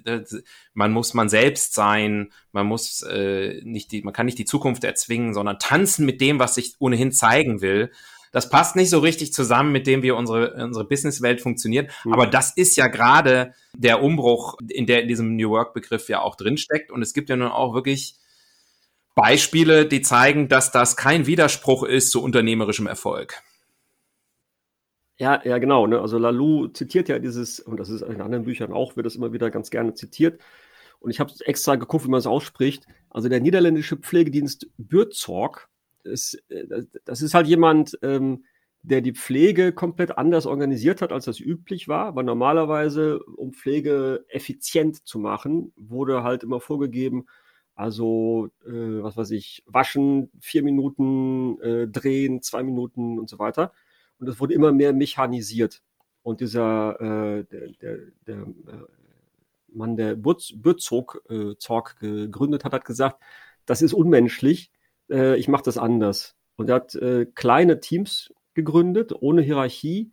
man 0.75 0.93
muss 0.93 1.15
man 1.15 1.29
selbst 1.29 1.75
sein, 1.75 2.33
man 2.53 2.67
muss 2.67 3.03
äh, 3.03 3.61
nicht 3.65 3.93
die, 3.93 4.03
man 4.03 4.15
kann 4.15 4.27
nicht 4.27 4.39
die 4.39 4.45
Zukunft 4.45 4.85
erzwingen, 4.85 5.35
sondern 5.35 5.59
tanzen 5.59 6.07
mit 6.07 6.21
dem, 6.21 6.39
was 6.39 6.55
sich 6.55 6.75
ohnehin 6.79 7.13
zeigen 7.13 7.61
will. 7.61 7.91
Das 8.31 8.51
passt 8.51 8.77
nicht 8.77 8.91
so 8.91 8.99
richtig 8.99 9.33
zusammen 9.33 9.73
mit 9.73 9.87
dem, 9.87 10.03
wie 10.03 10.11
unsere, 10.11 10.53
unsere 10.63 10.85
Businesswelt 10.85 11.41
funktioniert. 11.41 11.91
Mhm. 12.05 12.13
Aber 12.13 12.27
das 12.27 12.57
ist 12.57 12.77
ja 12.77 12.87
gerade 12.89 13.55
der 13.75 14.03
Umbruch, 14.03 14.57
in 14.69 14.87
der 14.87 15.03
in 15.03 15.09
diesem 15.09 15.37
New 15.37 15.51
Work-Begriff 15.51 16.09
ja 16.09 16.21
auch 16.21 16.37
drinsteckt. 16.37 16.91
Und 16.91 17.03
es 17.03 17.15
gibt 17.15 17.31
ja 17.31 17.37
nun 17.37 17.49
auch 17.49 17.75
wirklich 17.75 18.17
Beispiele, 19.15 19.87
die 19.87 20.03
zeigen, 20.03 20.49
dass 20.49 20.71
das 20.71 20.97
kein 20.97 21.27
Widerspruch 21.27 21.83
ist 21.83 22.11
zu 22.11 22.23
unternehmerischem 22.23 22.87
Erfolg. 22.87 23.43
Ja, 25.21 25.41
ja, 25.45 25.59
genau. 25.59 25.87
Ne? 25.89 26.01
Also 26.01 26.17
Lalou 26.17 26.69
zitiert 26.69 27.09
ja 27.09 27.19
dieses, 27.19 27.59
und 27.59 27.79
das 27.79 27.89
ist 27.89 28.03
in 28.03 28.21
anderen 28.21 28.45
Büchern 28.45 28.73
auch, 28.73 28.95
wird 28.97 29.05
das 29.07 29.17
immer 29.17 29.33
wieder 29.33 29.51
ganz 29.51 29.71
gerne 29.71 29.95
zitiert. 29.95 30.41
Und 31.01 31.11
ich 31.11 31.19
habe 31.21 31.33
extra 31.45 31.75
geguckt, 31.77 32.05
wie 32.07 32.11
man 32.11 32.19
es 32.21 32.27
ausspricht. 32.27 32.87
Also 33.11 33.29
der 33.29 33.41
niederländische 33.41 33.97
Pflegedienst 33.97 34.69
Bürzorg, 34.79 35.69
ist, 36.05 36.35
äh, 36.51 36.85
das 37.05 37.21
ist 37.23 37.35
halt 37.35 37.49
jemand, 37.49 37.99
ähm, 38.03 38.45
der 38.83 39.01
die 39.01 39.13
Pflege 39.13 39.73
komplett 39.73 40.17
anders 40.19 40.47
organisiert 40.47 41.03
hat, 41.03 41.13
als 41.13 41.25
das 41.25 41.41
üblich 41.41 41.89
war. 41.89 42.15
Weil 42.15 42.25
normalerweise, 42.25 43.19
um 43.25 43.53
Pflege 43.53 44.25
effizient 44.29 45.05
zu 45.07 45.19
machen, 45.19 45.73
wurde 45.77 46.23
halt 46.23 46.45
immer 46.45 46.61
vorgegeben, 46.61 47.27
also, 47.75 48.51
äh, 48.67 49.03
was 49.03 49.17
weiß 49.17 49.31
ich, 49.33 49.63
waschen, 49.67 50.31
vier 50.41 50.63
Minuten, 50.63 51.61
äh, 51.61 51.89
drehen, 51.89 52.41
zwei 52.43 52.63
Minuten 52.63 53.19
und 53.19 53.29
so 53.29 53.39
weiter. 53.41 53.73
Und 54.19 54.29
es 54.29 54.41
wurde 54.41 54.55
immer 54.55 54.73
mehr 54.73 54.93
mechanisiert. 54.93 55.83
Und 56.23 56.41
dieser, 56.41 57.01
äh, 57.01 57.45
der, 57.45 57.69
der, 57.81 57.99
der 58.27 58.37
äh, 58.37 58.87
Mann, 59.69 59.97
der 59.97 60.17
Bürzog 60.17 61.23
äh, 61.29 61.57
Zorg 61.59 61.99
gegründet 62.01 62.65
hat, 62.65 62.73
hat 62.73 62.85
gesagt, 62.85 63.23
das 63.67 63.83
ist 63.83 63.93
unmenschlich, 63.93 64.73
äh, 65.11 65.37
ich 65.37 65.49
mache 65.49 65.65
das 65.65 65.79
anders. 65.79 66.37
Und 66.57 66.69
er 66.69 66.77
hat 66.77 66.95
äh, 66.97 67.27
kleine 67.27 67.81
Teams 67.81 68.33
gegründet, 68.55 69.13
ohne 69.19 69.43
Hierarchie, 69.43 70.13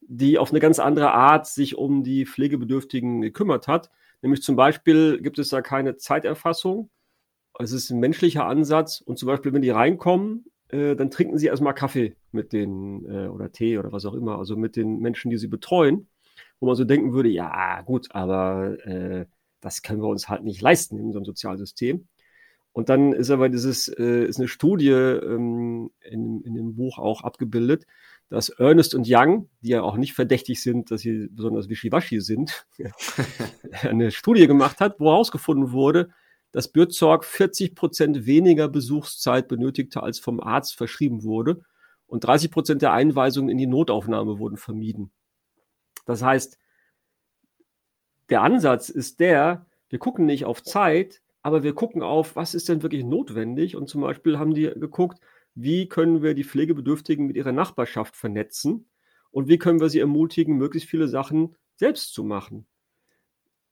die 0.00 0.38
auf 0.38 0.50
eine 0.50 0.60
ganz 0.60 0.78
andere 0.78 1.12
Art 1.12 1.46
sich 1.46 1.76
um 1.76 2.02
die 2.02 2.26
Pflegebedürftigen 2.26 3.20
gekümmert 3.20 3.68
hat. 3.68 3.90
Nämlich 4.22 4.42
zum 4.42 4.56
Beispiel 4.56 5.20
gibt 5.20 5.38
es 5.38 5.50
da 5.50 5.60
keine 5.60 5.96
Zeiterfassung. 5.96 6.90
Es 7.58 7.72
ist 7.72 7.90
ein 7.90 8.00
menschlicher 8.00 8.46
Ansatz. 8.46 9.00
Und 9.00 9.18
zum 9.18 9.26
Beispiel, 9.26 9.52
wenn 9.52 9.62
die 9.62 9.70
reinkommen, 9.70 10.46
äh, 10.68 10.96
dann 10.96 11.10
trinken 11.10 11.38
sie 11.38 11.46
erstmal 11.46 11.74
Kaffee 11.74 12.16
mit 12.32 12.52
den 12.52 13.04
äh, 13.06 13.28
oder 13.28 13.52
Tee 13.52 13.78
oder 13.78 13.92
was 13.92 14.04
auch 14.04 14.14
immer, 14.14 14.38
also 14.38 14.56
mit 14.56 14.76
den 14.76 14.98
Menschen, 15.00 15.30
die 15.30 15.36
sie 15.36 15.48
betreuen, 15.48 16.08
wo 16.60 16.66
man 16.66 16.76
so 16.76 16.84
denken 16.84 17.12
würde, 17.12 17.28
ja 17.28 17.82
gut, 17.82 18.08
aber 18.10 18.78
äh, 18.86 19.26
das 19.60 19.82
können 19.82 20.02
wir 20.02 20.08
uns 20.08 20.28
halt 20.28 20.44
nicht 20.44 20.60
leisten 20.60 20.98
in 20.98 21.06
unserem 21.06 21.24
Sozialsystem. 21.24 22.06
Und 22.72 22.90
dann 22.90 23.14
ist 23.14 23.30
aber 23.30 23.48
dieses, 23.48 23.88
äh, 23.88 24.26
ist 24.26 24.38
eine 24.38 24.48
Studie 24.48 24.90
ähm, 24.90 25.90
in, 26.02 26.42
in 26.42 26.54
dem 26.54 26.76
Buch 26.76 26.98
auch 26.98 27.22
abgebildet, 27.22 27.86
dass 28.28 28.50
Ernest 28.50 28.94
und 28.94 29.06
Young, 29.08 29.48
die 29.62 29.70
ja 29.70 29.82
auch 29.82 29.96
nicht 29.96 30.12
verdächtig 30.12 30.60
sind, 30.60 30.90
dass 30.90 31.00
sie 31.00 31.28
besonders 31.30 31.68
wischiwaschi 31.68 32.20
sind, 32.20 32.66
eine 33.82 34.10
Studie 34.10 34.46
gemacht 34.46 34.80
hat, 34.80 35.00
wo 35.00 35.06
herausgefunden 35.06 35.72
wurde, 35.72 36.10
dass 36.52 36.68
Bürzorg 36.68 37.24
40 37.24 37.74
Prozent 37.74 38.26
weniger 38.26 38.68
Besuchszeit 38.68 39.48
benötigte, 39.48 40.02
als 40.02 40.18
vom 40.18 40.40
Arzt 40.40 40.74
verschrieben 40.74 41.22
wurde. 41.22 41.62
Und 42.06 42.24
30 42.24 42.50
Prozent 42.50 42.82
der 42.82 42.92
Einweisungen 42.92 43.50
in 43.50 43.58
die 43.58 43.66
Notaufnahme 43.66 44.38
wurden 44.38 44.56
vermieden. 44.56 45.10
Das 46.06 46.22
heißt, 46.22 46.58
der 48.30 48.42
Ansatz 48.42 48.88
ist 48.88 49.20
der, 49.20 49.66
wir 49.88 49.98
gucken 49.98 50.26
nicht 50.26 50.44
auf 50.44 50.62
Zeit, 50.62 51.20
aber 51.42 51.62
wir 51.62 51.74
gucken 51.74 52.02
auf, 52.02 52.34
was 52.34 52.54
ist 52.54 52.68
denn 52.68 52.82
wirklich 52.82 53.04
notwendig. 53.04 53.76
Und 53.76 53.88
zum 53.88 54.00
Beispiel 54.00 54.38
haben 54.38 54.54
die 54.54 54.64
geguckt, 54.64 55.20
wie 55.54 55.88
können 55.88 56.22
wir 56.22 56.34
die 56.34 56.44
Pflegebedürftigen 56.44 57.26
mit 57.26 57.36
ihrer 57.36 57.52
Nachbarschaft 57.52 58.16
vernetzen 58.16 58.88
und 59.30 59.48
wie 59.48 59.58
können 59.58 59.80
wir 59.80 59.88
sie 59.88 60.00
ermutigen, 60.00 60.56
möglichst 60.56 60.88
viele 60.88 61.08
Sachen 61.08 61.56
selbst 61.76 62.12
zu 62.12 62.24
machen. 62.24 62.66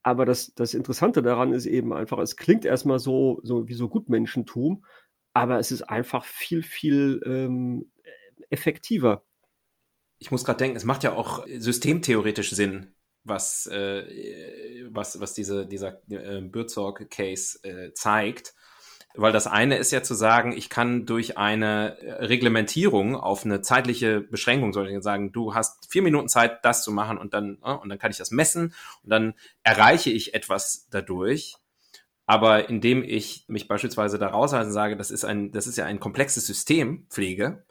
Aber 0.04 0.26
das, 0.26 0.54
das 0.54 0.74
Interessante 0.74 1.22
daran 1.22 1.54
ist 1.54 1.64
eben 1.64 1.94
einfach, 1.94 2.18
es 2.18 2.36
klingt 2.36 2.66
erstmal 2.66 2.98
so, 2.98 3.40
so 3.42 3.68
wie 3.68 3.74
so 3.74 3.88
Gutmenschentum, 3.88 4.84
aber 5.32 5.58
es 5.58 5.72
ist 5.72 5.82
einfach 5.82 6.26
viel, 6.26 6.62
viel 6.62 7.20
ähm, 7.24 7.90
effektiver. 8.50 9.24
Ich 10.18 10.30
muss 10.30 10.44
gerade 10.44 10.58
denken, 10.58 10.76
es 10.76 10.84
macht 10.84 11.04
ja 11.04 11.14
auch 11.14 11.46
systemtheoretisch 11.46 12.50
Sinn, 12.50 12.94
was, 13.24 13.66
äh, 13.66 14.84
was, 14.90 15.18
was 15.20 15.32
diese, 15.32 15.66
dieser 15.66 16.02
äh, 16.10 16.42
Bürzorg-Case 16.42 17.60
äh, 17.62 17.94
zeigt. 17.94 18.54
Weil 19.16 19.32
das 19.32 19.46
eine 19.46 19.76
ist 19.76 19.92
ja 19.92 20.02
zu 20.02 20.14
sagen, 20.14 20.52
ich 20.56 20.68
kann 20.68 21.06
durch 21.06 21.38
eine 21.38 21.96
Reglementierung 22.02 23.14
auf 23.14 23.44
eine 23.44 23.62
zeitliche 23.62 24.20
Beschränkung, 24.20 24.72
soll 24.72 24.88
ich 24.88 25.02
sagen, 25.04 25.30
du 25.30 25.54
hast 25.54 25.90
vier 25.90 26.02
Minuten 26.02 26.28
Zeit, 26.28 26.64
das 26.64 26.82
zu 26.82 26.90
machen 26.90 27.16
und 27.16 27.32
dann, 27.32 27.58
äh, 27.64 27.72
und 27.72 27.88
dann 27.88 27.98
kann 27.98 28.10
ich 28.10 28.18
das 28.18 28.32
messen 28.32 28.74
und 29.04 29.10
dann 29.10 29.34
erreiche 29.62 30.10
ich 30.10 30.34
etwas 30.34 30.88
dadurch. 30.90 31.56
Aber 32.26 32.68
indem 32.68 33.04
ich 33.04 33.44
mich 33.48 33.68
beispielsweise 33.68 34.18
da 34.18 34.28
raushalte 34.28 34.68
und 34.68 34.72
sage, 34.72 34.96
das 34.96 35.10
ist 35.10 35.24
ein, 35.24 35.52
das 35.52 35.66
ist 35.66 35.78
ja 35.78 35.84
ein 35.84 36.00
komplexes 36.00 36.46
System, 36.46 37.06
Pflege, 37.08 37.64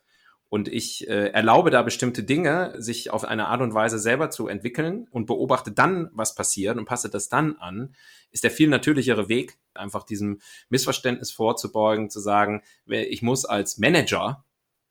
und 0.53 0.67
ich 0.67 1.07
äh, 1.07 1.29
erlaube 1.29 1.71
da 1.71 1.81
bestimmte 1.81 2.21
Dinge, 2.21 2.75
sich 2.77 3.09
auf 3.09 3.25
eine 3.25 3.47
Art 3.47 3.61
und 3.61 3.73
Weise 3.73 3.97
selber 3.97 4.29
zu 4.29 4.47
entwickeln 4.47 5.07
und 5.09 5.25
beobachte 5.25 5.71
dann, 5.71 6.11
was 6.13 6.35
passiert 6.35 6.77
und 6.77 6.85
passe 6.85 7.09
das 7.09 7.27
dann 7.27 7.55
an, 7.55 7.95
ist 8.29 8.43
der 8.43 8.51
viel 8.51 8.69
natürlichere 8.69 9.29
Weg, 9.29 9.57
einfach 9.73 10.03
diesem 10.03 10.41
Missverständnis 10.69 11.31
vorzubeugen, 11.31 12.11
zu 12.11 12.19
sagen, 12.19 12.61
ich 12.85 13.23
muss 13.23 13.45
als 13.45 13.79
Manager 13.79 14.45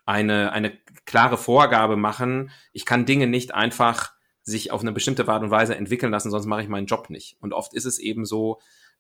eine, 0.05 0.51
eine 0.51 0.77
klare 1.05 1.39
Vorgabe 1.39 1.95
machen. 1.97 2.51
Ich 2.73 2.85
kann 2.85 3.07
Dinge 3.07 3.29
nicht 3.29 3.55
einfach 3.55 4.15
sich 4.43 4.73
auf 4.73 4.81
eine 4.81 4.91
bestimmte 4.91 5.29
Art 5.29 5.45
und 5.45 5.53
Weise 5.53 5.77
entwickeln 5.77 6.11
lassen, 6.11 6.33
sonst 6.33 6.47
mache 6.47 6.63
ich 6.63 6.69
meinen 6.69 6.87
Job 6.87 7.09
nicht. 7.09 7.37
Und 7.39 7.53
oft 7.53 7.73
ist 7.73 7.85
es 7.85 8.01
eben 8.01 8.25
so, 8.25 8.59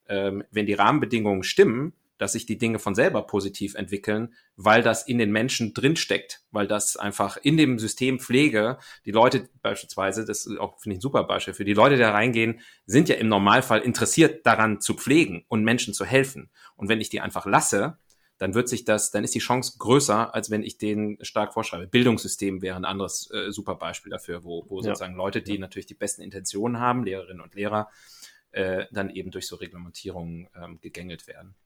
ähm, 0.08 0.44
wenn 0.52 0.66
die 0.66 0.74
Rahmenbedingungen 0.74 1.42
stimmen, 1.42 1.92
dass 2.22 2.34
sich 2.34 2.46
die 2.46 2.56
Dinge 2.56 2.78
von 2.78 2.94
selber 2.94 3.22
positiv 3.26 3.74
entwickeln, 3.74 4.32
weil 4.54 4.80
das 4.82 5.08
in 5.08 5.18
den 5.18 5.32
Menschen 5.32 5.74
drinsteckt, 5.74 6.44
weil 6.52 6.68
das 6.68 6.96
einfach 6.96 7.36
in 7.36 7.56
dem 7.56 7.80
System 7.80 8.20
Pflege, 8.20 8.78
die 9.04 9.10
Leute 9.10 9.48
beispielsweise, 9.60 10.24
das 10.24 10.46
ist 10.46 10.56
auch, 10.60 10.78
finde 10.78 10.94
ich, 10.94 10.98
ein 10.98 11.02
super 11.02 11.24
Beispiel, 11.24 11.52
für 11.52 11.64
die 11.64 11.74
Leute, 11.74 11.96
die 11.96 12.02
da 12.02 12.12
reingehen, 12.12 12.60
sind 12.86 13.08
ja 13.08 13.16
im 13.16 13.26
Normalfall 13.26 13.80
interessiert 13.80 14.46
daran 14.46 14.80
zu 14.80 14.94
pflegen 14.94 15.44
und 15.48 15.64
Menschen 15.64 15.94
zu 15.94 16.04
helfen. 16.04 16.52
Und 16.76 16.88
wenn 16.88 17.00
ich 17.00 17.08
die 17.08 17.20
einfach 17.20 17.44
lasse, 17.44 17.98
dann 18.38 18.54
wird 18.54 18.68
sich 18.68 18.84
das, 18.84 19.10
dann 19.10 19.24
ist 19.24 19.34
die 19.34 19.40
Chance 19.40 19.78
größer, 19.78 20.32
als 20.32 20.48
wenn 20.48 20.62
ich 20.62 20.78
den 20.78 21.18
stark 21.22 21.52
vorschreibe. 21.52 21.88
Bildungssystem 21.88 22.62
wäre 22.62 22.76
ein 22.76 22.84
anderes 22.84 23.32
äh, 23.32 23.50
super 23.50 23.74
Beispiel 23.74 24.10
dafür, 24.10 24.44
wo, 24.44 24.64
wo 24.68 24.78
ja. 24.78 24.84
sozusagen 24.84 25.16
Leute, 25.16 25.42
die 25.42 25.58
natürlich 25.58 25.86
die 25.86 25.94
besten 25.94 26.22
Intentionen 26.22 26.78
haben, 26.78 27.02
Lehrerinnen 27.02 27.42
und 27.42 27.56
Lehrer, 27.56 27.90
äh, 28.52 28.86
dann 28.92 29.10
eben 29.10 29.32
durch 29.32 29.48
so 29.48 29.56
Reglementierungen 29.56 30.48
ähm, 30.54 30.78
gegängelt 30.80 31.26
werden. 31.26 31.56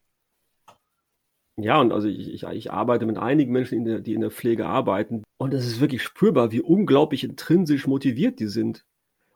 Ja, 1.58 1.80
und 1.80 1.92
also 1.92 2.06
ich, 2.06 2.32
ich, 2.32 2.42
ich 2.42 2.70
arbeite 2.70 3.06
mit 3.06 3.16
einigen 3.16 3.52
Menschen, 3.52 3.78
in 3.78 3.84
der, 3.84 4.00
die 4.00 4.12
in 4.12 4.20
der 4.20 4.30
Pflege 4.30 4.66
arbeiten. 4.66 5.22
Und 5.38 5.54
es 5.54 5.66
ist 5.66 5.80
wirklich 5.80 6.02
spürbar, 6.02 6.52
wie 6.52 6.60
unglaublich 6.60 7.24
intrinsisch 7.24 7.86
motiviert 7.86 8.40
die 8.40 8.48
sind. 8.48 8.84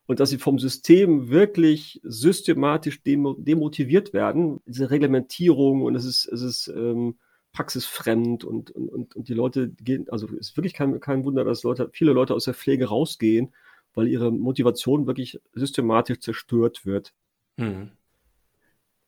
Und 0.07 0.21
dass 0.21 0.31
sie 0.31 0.39
vom 0.39 0.59
System 0.59 1.31
wirklich 1.31 2.01
systematisch 2.03 3.03
demotiviert 3.05 4.13
werden. 4.13 4.61
Diese 4.67 4.91
Reglementierung 4.91 5.83
und 5.83 5.95
es 5.95 6.05
ist, 6.05 6.27
es 6.27 6.43
ist 6.43 6.69
ähm, 6.69 7.17
praxisfremd 7.53 8.45
und, 8.45 8.73
und, 8.73 9.15
und 9.15 9.29
die 9.29 9.35
Leute 9.35 9.71
gehen, 9.71 10.09
also 10.11 10.27
es 10.27 10.51
ist 10.51 10.57
wirklich 10.57 10.75
kein, 10.75 10.99
kein 11.01 11.25
Wunder, 11.25 11.45
dass 11.45 11.63
Leute, 11.63 11.91
viele 11.93 12.13
Leute 12.13 12.35
aus 12.35 12.45
der 12.45 12.55
Pflege 12.55 12.87
rausgehen, 12.87 13.55
weil 13.95 14.09
ihre 14.09 14.33
Motivation 14.33 15.07
wirklich 15.07 15.41
systematisch 15.55 16.21
zerstört 16.21 16.85
wird. 16.85 17.13
Mhm 17.57 17.93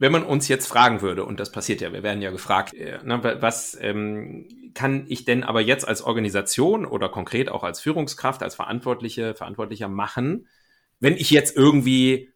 wenn 0.02 0.10
man 0.10 0.24
uns 0.24 0.48
jetzt 0.48 0.66
fragen 0.66 1.00
würde, 1.00 1.24
und 1.24 1.38
das 1.38 1.52
passiert 1.52 1.80
ja, 1.80 1.92
wir 1.92 2.02
werden 2.02 2.22
ja 2.22 2.32
gefragt, 2.32 2.74
äh, 2.74 2.98
was 3.04 3.78
ähm, 3.80 4.48
kann 4.74 5.04
ich 5.06 5.24
denn 5.24 5.44
aber 5.44 5.60
jetzt 5.60 5.86
als 5.86 6.02
Organisation 6.02 6.84
oder 6.84 7.08
konkret 7.08 7.48
auch 7.48 7.62
als 7.62 7.80
Führungskraft, 7.80 8.42
als 8.42 8.56
Verantwortliche, 8.56 9.36
Verantwortlicher 9.36 9.86
machen, 9.86 10.48
wenn 10.98 11.14
ich 11.14 11.30
jetzt 11.30 11.56
irgendwie 11.56 12.32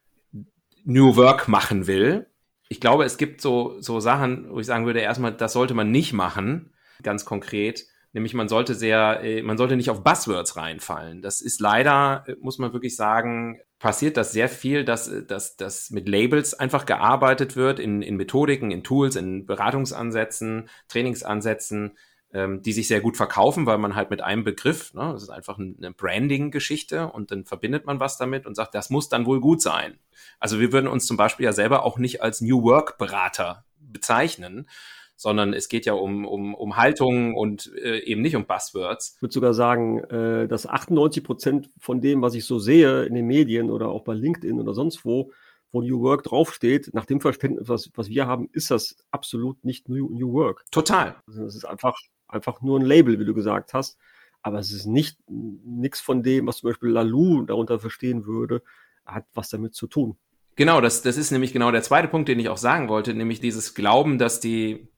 New 0.84 1.16
Work 1.16 1.48
machen 1.48 1.88
will? 1.88 2.28
Ich 2.68 2.80
glaube, 2.80 3.02
es 3.02 3.18
gibt 3.18 3.40
so, 3.40 3.74
so 3.80 3.98
Sachen, 3.98 4.48
wo 4.48 4.60
ich 4.60 4.66
sagen 4.66 4.86
würde, 4.86 5.00
erstmal, 5.00 5.32
das 5.32 5.52
sollte 5.52 5.74
man 5.74 5.90
nicht 5.90 6.12
machen, 6.12 6.72
ganz 7.02 7.24
konkret. 7.24 7.84
Nämlich 8.12 8.32
man 8.32 8.48
sollte 8.48 8.76
sehr, 8.76 9.24
äh, 9.24 9.42
man 9.42 9.58
sollte 9.58 9.74
nicht 9.74 9.90
auf 9.90 10.04
Buzzwords 10.04 10.54
reinfallen. 10.54 11.20
Das 11.20 11.40
ist 11.40 11.60
leider, 11.60 12.22
äh, 12.28 12.36
muss 12.40 12.58
man 12.58 12.72
wirklich 12.72 12.94
sagen, 12.94 13.58
passiert 13.78 14.16
das 14.16 14.32
sehr 14.32 14.48
viel, 14.48 14.84
dass, 14.84 15.10
dass, 15.26 15.56
dass 15.56 15.90
mit 15.90 16.08
Labels 16.08 16.54
einfach 16.54 16.86
gearbeitet 16.86 17.56
wird, 17.56 17.78
in, 17.78 18.02
in 18.02 18.16
Methodiken, 18.16 18.70
in 18.70 18.82
Tools, 18.82 19.16
in 19.16 19.46
Beratungsansätzen, 19.46 20.68
Trainingsansätzen, 20.88 21.96
ähm, 22.32 22.62
die 22.62 22.72
sich 22.72 22.88
sehr 22.88 23.00
gut 23.00 23.16
verkaufen, 23.16 23.66
weil 23.66 23.78
man 23.78 23.94
halt 23.94 24.10
mit 24.10 24.22
einem 24.22 24.44
Begriff, 24.44 24.94
ne, 24.94 25.10
das 25.12 25.24
ist 25.24 25.30
einfach 25.30 25.58
eine 25.58 25.92
Branding-Geschichte 25.92 27.08
und 27.08 27.30
dann 27.30 27.44
verbindet 27.44 27.86
man 27.86 28.00
was 28.00 28.16
damit 28.16 28.46
und 28.46 28.54
sagt, 28.54 28.74
das 28.74 28.90
muss 28.90 29.08
dann 29.08 29.26
wohl 29.26 29.40
gut 29.40 29.62
sein. 29.62 29.98
Also 30.40 30.58
wir 30.58 30.72
würden 30.72 30.88
uns 30.88 31.06
zum 31.06 31.16
Beispiel 31.16 31.44
ja 31.44 31.52
selber 31.52 31.84
auch 31.84 31.98
nicht 31.98 32.22
als 32.22 32.40
New 32.40 32.62
Work-Berater 32.62 33.64
bezeichnen, 33.78 34.68
sondern 35.16 35.54
es 35.54 35.68
geht 35.68 35.86
ja 35.86 35.94
um, 35.94 36.26
um, 36.26 36.54
um 36.54 36.76
Haltung 36.76 37.34
und 37.34 37.72
äh, 37.74 38.00
eben 38.00 38.22
nicht 38.22 38.36
um 38.36 38.46
Buzzwords. 38.46 39.14
Ich 39.16 39.22
würde 39.22 39.32
sogar 39.32 39.54
sagen, 39.54 40.00
äh, 40.04 40.46
dass 40.46 40.66
98 40.66 41.24
Prozent 41.24 41.70
von 41.78 42.00
dem, 42.00 42.22
was 42.22 42.34
ich 42.34 42.44
so 42.44 42.58
sehe 42.58 43.04
in 43.04 43.14
den 43.14 43.26
Medien 43.26 43.70
oder 43.70 43.88
auch 43.88 44.04
bei 44.04 44.14
LinkedIn 44.14 44.60
oder 44.60 44.74
sonst 44.74 45.04
wo, 45.04 45.32
wo 45.72 45.82
New 45.82 46.00
Work 46.02 46.24
draufsteht, 46.24 46.92
nach 46.92 47.06
dem 47.06 47.20
Verständnis, 47.20 47.68
was, 47.68 47.90
was 47.94 48.08
wir 48.08 48.26
haben, 48.26 48.48
ist 48.52 48.70
das 48.70 48.96
absolut 49.10 49.64
nicht 49.64 49.88
New, 49.88 50.10
New 50.10 50.32
Work. 50.32 50.64
Total. 50.70 51.16
Also 51.26 51.44
es 51.44 51.56
ist 51.56 51.64
einfach, 51.64 51.98
einfach 52.28 52.60
nur 52.60 52.78
ein 52.78 52.84
Label, 52.86 53.18
wie 53.18 53.24
du 53.24 53.34
gesagt 53.34 53.74
hast. 53.74 53.98
Aber 54.42 54.58
es 54.60 54.70
ist 54.70 54.86
nicht 54.86 55.18
nichts 55.28 56.00
von 56.00 56.22
dem, 56.22 56.46
was 56.46 56.58
zum 56.58 56.70
Beispiel 56.70 56.90
Lalou 56.90 57.42
darunter 57.42 57.80
verstehen 57.80 58.26
würde, 58.26 58.62
hat 59.04 59.26
was 59.34 59.50
damit 59.50 59.74
zu 59.74 59.88
tun. 59.88 60.16
Genau, 60.56 60.80
das, 60.80 61.02
das 61.02 61.18
ist 61.18 61.30
nämlich 61.30 61.52
genau 61.52 61.70
der 61.70 61.82
zweite 61.82 62.08
Punkt, 62.08 62.28
den 62.28 62.40
ich 62.40 62.48
auch 62.48 62.56
sagen 62.56 62.88
wollte, 62.88 63.14
nämlich 63.14 63.40
dieses 63.40 63.74
Glauben, 63.74 64.18
dass 64.18 64.40
die 64.40 64.88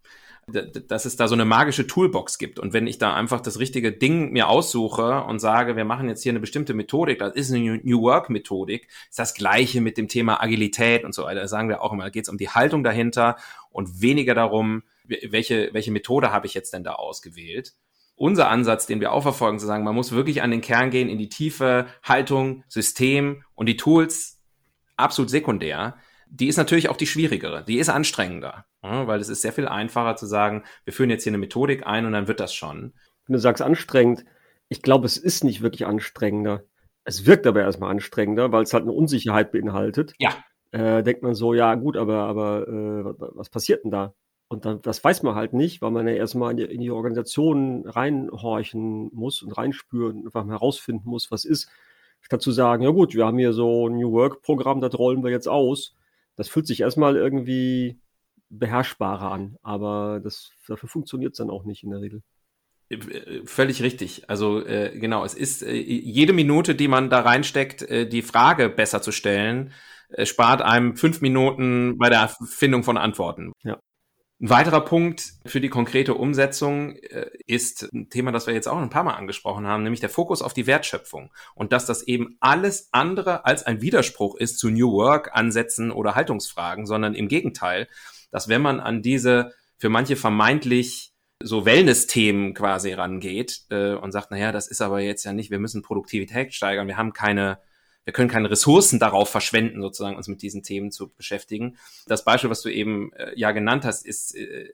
dass 0.51 1.05
es 1.05 1.17
da 1.17 1.29
so 1.29 1.35
eine 1.35 1.45
magische 1.45 1.87
Toolbox 1.87 2.39
gibt. 2.39 2.59
Und 2.59 2.73
wenn 2.73 2.87
ich 2.87 2.99
da 2.99 3.15
einfach 3.15 3.41
das 3.41 3.59
richtige 3.59 3.93
Ding 3.93 4.33
mir 4.33 4.49
aussuche 4.49 5.25
und 5.25 5.41
sage, 5.41 5.77
wir 5.77 5.85
machen 5.85 6.09
jetzt 6.09 6.23
hier 6.23 6.33
eine 6.33 6.41
bestimmte 6.41 6.75
Methodik, 6.75 7.19
das 7.19 7.35
ist 7.35 7.53
eine 7.53 7.81
New 7.83 8.01
Work 8.03 8.31
Methodik, 8.31 8.89
ist 9.11 9.19
das 9.19 9.35
gleiche 9.35 9.81
mit 9.81 9.99
dem 9.99 10.09
Thema 10.09 10.43
Agilität 10.43 11.05
und 11.05 11.15
so 11.15 11.25
weiter. 11.25 11.43
Da 11.43 11.49
sagen 11.49 11.69
wir 11.69 11.83
auch 11.83 11.93
immer, 11.93 12.05
da 12.05 12.11
geht 12.11 12.25
es 12.25 12.29
um 12.31 12.39
die 12.39 12.49
Haltung 12.49 12.83
dahinter 12.83 13.37
und 13.71 14.01
weniger 14.01 14.35
darum, 14.35 14.85
welche, 15.05 15.71
welche 15.73 15.91
Methode 15.91 16.33
habe 16.33 16.47
ich 16.47 16.55
jetzt 16.55 16.73
denn 16.73 16.85
da 16.85 16.95
ausgewählt. 16.95 17.75
Unser 18.17 18.49
Ansatz, 18.49 18.87
den 18.87 19.01
wir 19.01 19.13
auch 19.13 19.23
verfolgen, 19.23 19.59
zu 19.59 19.67
sagen, 19.67 19.85
man 19.85 19.95
muss 19.95 20.13
wirklich 20.13 20.43
an 20.43 20.51
den 20.51 20.61
Kern 20.61 20.91
gehen, 20.91 21.09
in 21.09 21.19
die 21.19 21.29
Tiefe, 21.29 21.87
Haltung, 22.03 22.65
System 22.69 23.45
und 23.55 23.67
die 23.67 23.77
Tools 23.77 24.38
absolut 24.99 25.31
sekundär 25.31 25.97
die 26.31 26.49
ist 26.49 26.57
natürlich 26.57 26.89
auch 26.89 26.97
die 26.97 27.07
schwierigere, 27.07 27.65
die 27.65 27.79
ist 27.79 27.89
anstrengender, 27.89 28.67
weil 28.83 29.21
es 29.21 29.29
ist 29.29 29.43
sehr 29.43 29.53
viel 29.53 29.69
einfacher 29.69 30.17
zu 30.17 30.27
sagen, 30.27 30.65
wir 30.85 30.93
führen 30.93 31.11
jetzt 31.11 31.25
hier 31.25 31.31
eine 31.31 31.39
Methodik 31.39 31.87
ein 31.87 32.07
und 32.07 32.13
dann 32.13 32.29
wird 32.29 32.41
das 32.41 32.55
schon. 32.55 32.93
Wenn 33.27 33.35
du 33.35 33.39
sagst 33.39 33.63
anstrengend, 33.63 34.25
ich 34.69 34.83
glaube, 34.83 35.07
es 35.07 35.17
ist 35.17 35.45
nicht 35.45 35.63
wirklich 35.63 35.87
anstrengender. 35.87 36.65
Es 37.05 37.25
wirkt 37.25 37.47
aber 37.47 37.63
erstmal 37.63 37.91
anstrengender, 37.91 38.53
weil 38.53 38.63
es 38.63 38.75
halt 38.75 38.83
eine 38.83 38.93
Unsicherheit 38.93 39.51
beinhaltet. 39.53 40.13
Ja. 40.19 40.35
Äh, 40.73 41.03
denkt 41.03 41.23
man 41.23 41.35
so, 41.35 41.55
ja 41.55 41.75
gut, 41.75 41.97
aber, 41.97 42.25
aber 42.25 42.69
äh, 42.69 43.15
was 43.35 43.49
passiert 43.49 43.85
denn 43.85 43.91
da? 43.91 44.15
Und 44.49 44.65
dann, 44.65 44.83
das 44.83 45.03
weiß 45.03 45.23
man 45.23 45.35
halt 45.35 45.55
nicht, 45.55 45.81
weil 45.81 45.91
man 45.91 46.07
ja 46.07 46.15
erstmal 46.15 46.51
in 46.51 46.57
die, 46.59 46.65
in 46.65 46.81
die 46.81 46.91
Organisation 46.91 47.87
reinhorchen 47.87 49.11
muss 49.15 49.43
und 49.43 49.53
reinspüren 49.53 50.19
und 50.19 50.27
einfach 50.27 50.45
mal 50.45 50.55
herausfinden 50.55 51.09
muss, 51.09 51.31
was 51.31 51.45
ist. 51.45 51.71
Statt 52.21 52.43
zu 52.43 52.53
sagen, 52.53 52.83
ja 52.83 52.91
gut, 52.91 53.15
wir 53.15 53.27
haben 53.27 53.39
hier 53.39 53.53
so 53.53 53.89
ein 53.89 53.97
New 53.97 54.13
Work-Programm, 54.13 54.81
das 54.81 54.99
rollen 54.99 55.23
wir 55.23 55.31
jetzt 55.31 55.49
aus. 55.49 55.97
Das 56.37 56.49
fühlt 56.49 56.67
sich 56.67 56.81
erstmal 56.81 57.17
irgendwie 57.17 58.01
beherrschbarer 58.51 59.31
an, 59.31 59.57
aber 59.63 60.21
das, 60.23 60.51
dafür 60.67 60.89
funktioniert 60.89 61.33
es 61.33 61.39
dann 61.39 61.51
auch 61.51 61.65
nicht 61.65 61.85
in 61.85 61.91
der 61.91 62.01
Regel. 62.01 62.23
Äh, 62.89 63.43
völlig 63.45 63.83
richtig. 63.83 64.29
Also 64.29 64.65
äh, 64.65 64.99
genau, 64.99 65.25
es 65.25 65.35
ist 65.35 65.63
äh, 65.63 65.75
jede 65.75 66.33
Minute, 66.33 66.75
die 66.75 66.89
man 66.89 67.11
da 67.11 67.21
reinsteckt, 67.21 67.83
äh, 67.83 68.09
die 68.09 68.23
Frage 68.23 68.69
besser 68.69 69.03
zu 69.03 69.13
stellen, 69.13 69.73
äh, 70.11 70.27
spart 70.27 70.63
einem 70.63 70.97
fünf 70.97 71.21
Minuten 71.21 71.99
bei 71.99 72.09
der 72.09 72.29
Findung 72.29 72.83
von 72.85 72.97
Antworten. 72.97 73.53
Ja. 73.63 73.79
Ein 74.41 74.51
weiterer 74.51 74.85
Punkt 74.85 75.33
für 75.47 75.61
die 75.61 75.69
konkrete 75.69 76.15
Umsetzung 76.15 76.95
äh, 76.95 77.27
ist 77.47 77.93
ein 77.93 78.09
Thema, 78.09 78.31
das 78.31 78.47
wir 78.47 78.55
jetzt 78.55 78.69
auch 78.69 78.79
ein 78.79 78.89
paar 78.89 79.03
Mal 79.03 79.15
angesprochen 79.15 79.67
haben, 79.67 79.83
nämlich 79.83 79.99
der 79.99 80.11
Fokus 80.11 80.43
auf 80.43 80.55
die 80.55 80.69
Wertschöpfung 80.69 81.33
und 81.57 81.73
dass 81.73 81.87
das 81.87 82.05
eben 82.05 82.37
alles 82.39 82.89
andere 82.93 83.45
als 83.47 83.65
ein 83.65 83.81
Widerspruch 83.81 84.37
ist 84.37 84.61
zu 84.61 84.71
New 84.71 84.93
Work 84.93 85.31
Ansätzen 85.35 85.91
oder 85.91 86.15
Haltungsfragen, 86.15 86.87
sondern 86.87 87.15
im 87.15 87.27
Gegenteil, 87.27 87.89
dass 88.31 88.49
wenn 88.49 88.63
man 88.63 88.79
an 88.79 89.03
diese 89.03 89.55
für 89.77 89.89
manche 89.89 90.15
vermeintlich 90.15 91.13
so 91.43 91.65
Wellness-Themen 91.65 92.55
quasi 92.55 92.93
rangeht 92.93 93.63
äh, 93.71 93.95
und 93.95 94.13
sagt, 94.13 94.31
naja, 94.31 94.53
das 94.53 94.69
ist 94.69 94.81
aber 94.81 95.01
jetzt 95.01 95.25
ja 95.25 95.33
nicht, 95.33 95.51
wir 95.51 95.59
müssen 95.59 95.83
Produktivität 95.83 96.55
steigern, 96.55 96.87
wir 96.87 96.97
haben 96.97 97.13
keine, 97.13 97.59
wir 98.09 98.15
können 98.15 98.31
keine 98.31 98.51
Ressourcen 98.51 98.99
darauf 98.99 99.29
verschwenden, 99.29 99.83
sozusagen 99.83 100.17
uns 100.17 100.29
mit 100.29 100.41
diesen 100.41 100.63
Themen 100.63 100.91
zu 100.91 101.11
beschäftigen. 101.11 101.77
Das 102.07 102.25
Beispiel, 102.25 102.49
was 102.49 102.63
du 102.63 102.71
eben 102.71 103.13
äh, 103.13 103.39
ja 103.39 103.53
genannt 103.53 103.85
hast, 103.85 104.07
ist, 104.07 104.35
äh, 104.35 104.71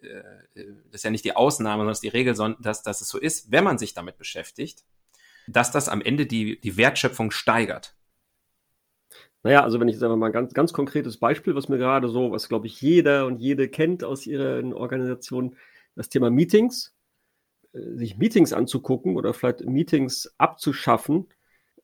äh, 0.55 0.67
ist 0.93 1.03
ja 1.03 1.11
nicht 1.11 1.25
die 1.25 1.35
Ausnahme, 1.35 1.83
sondern 1.83 2.01
die 2.01 2.17
Regel, 2.17 2.37
sondern 2.37 2.63
dass, 2.63 2.85
dass 2.85 3.01
es 3.01 3.09
so 3.09 3.19
ist, 3.19 3.51
wenn 3.51 3.65
man 3.65 3.77
sich 3.77 3.93
damit 3.93 4.19
beschäftigt, 4.19 4.85
dass 5.49 5.73
das 5.73 5.89
am 5.89 6.01
Ende 6.01 6.27
die, 6.27 6.61
die 6.61 6.77
Wertschöpfung 6.77 7.33
steigert. 7.33 7.97
Naja, 9.43 9.65
also 9.65 9.81
wenn 9.81 9.89
ich 9.89 9.95
jetzt 9.95 10.05
einfach 10.05 10.17
mal 10.17 10.27
ein 10.27 10.33
ganz, 10.33 10.55
ganz 10.55 10.73
konkretes 10.73 11.17
Beispiel, 11.17 11.57
was 11.57 11.69
mir 11.69 11.79
gerade 11.79 12.09
so, 12.09 12.31
was 12.31 12.49
glaube 12.49 12.69
ich 12.69 12.81
jeder 12.81 13.27
und 13.27 13.41
jede 13.41 13.69
kennt 13.69 14.05
aus 14.05 14.29
ihren 14.29 14.73
Organisationen, 14.73 15.57
das 15.97 16.09
Thema 16.09 16.31
Meetings, 16.31 16.95
äh, 17.73 17.97
sich 17.97 18.17
Meetings 18.17 18.53
anzugucken 18.53 19.17
oder 19.17 19.35
vielleicht 19.35 19.65
Meetings 19.65 20.33
abzuschaffen. 20.39 21.27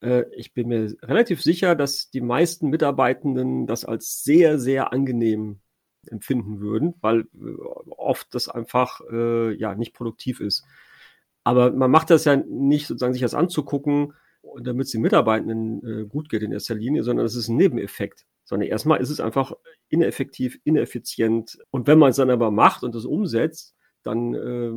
Äh, 0.00 0.24
ich 0.34 0.54
bin 0.54 0.68
mir 0.68 0.94
relativ 1.02 1.42
sicher, 1.42 1.74
dass 1.74 2.10
die 2.10 2.20
meisten 2.20 2.68
Mitarbeitenden 2.68 3.66
das 3.66 3.84
als 3.84 4.22
sehr, 4.24 4.58
sehr 4.58 4.92
angenehm 4.92 5.60
empfinden 6.06 6.60
würden, 6.60 6.94
weil 7.00 7.20
äh, 7.20 7.26
oft 7.90 8.34
das 8.34 8.48
einfach 8.48 9.00
ja 9.10 9.74
nicht 9.74 9.94
produktiv 9.94 10.40
ist. 10.40 10.64
Aber 11.44 11.72
man 11.72 11.90
macht 11.90 12.10
das 12.10 12.24
ja 12.24 12.36
nicht 12.36 12.86
sozusagen 12.86 13.12
sich 13.12 13.22
das 13.22 13.34
anzugucken, 13.34 14.14
damit 14.62 14.86
es 14.86 14.92
den 14.92 15.02
Mitarbeitenden 15.02 16.08
gut 16.08 16.28
geht 16.28 16.42
in 16.42 16.52
erster 16.52 16.74
Linie, 16.74 17.02
sondern 17.02 17.26
es 17.26 17.34
ist 17.34 17.48
ein 17.48 17.56
Nebeneffekt. 17.56 18.26
Sondern 18.44 18.68
erstmal 18.68 19.00
ist 19.00 19.10
es 19.10 19.20
einfach 19.20 19.52
ineffektiv, 19.88 20.58
ineffizient. 20.64 21.58
Und 21.70 21.86
wenn 21.86 21.98
man 21.98 22.10
es 22.10 22.16
dann 22.16 22.30
aber 22.30 22.50
macht 22.50 22.82
und 22.82 22.94
das 22.94 23.04
umsetzt, 23.04 23.74
dann, 24.02 24.34
äh, 24.34 24.72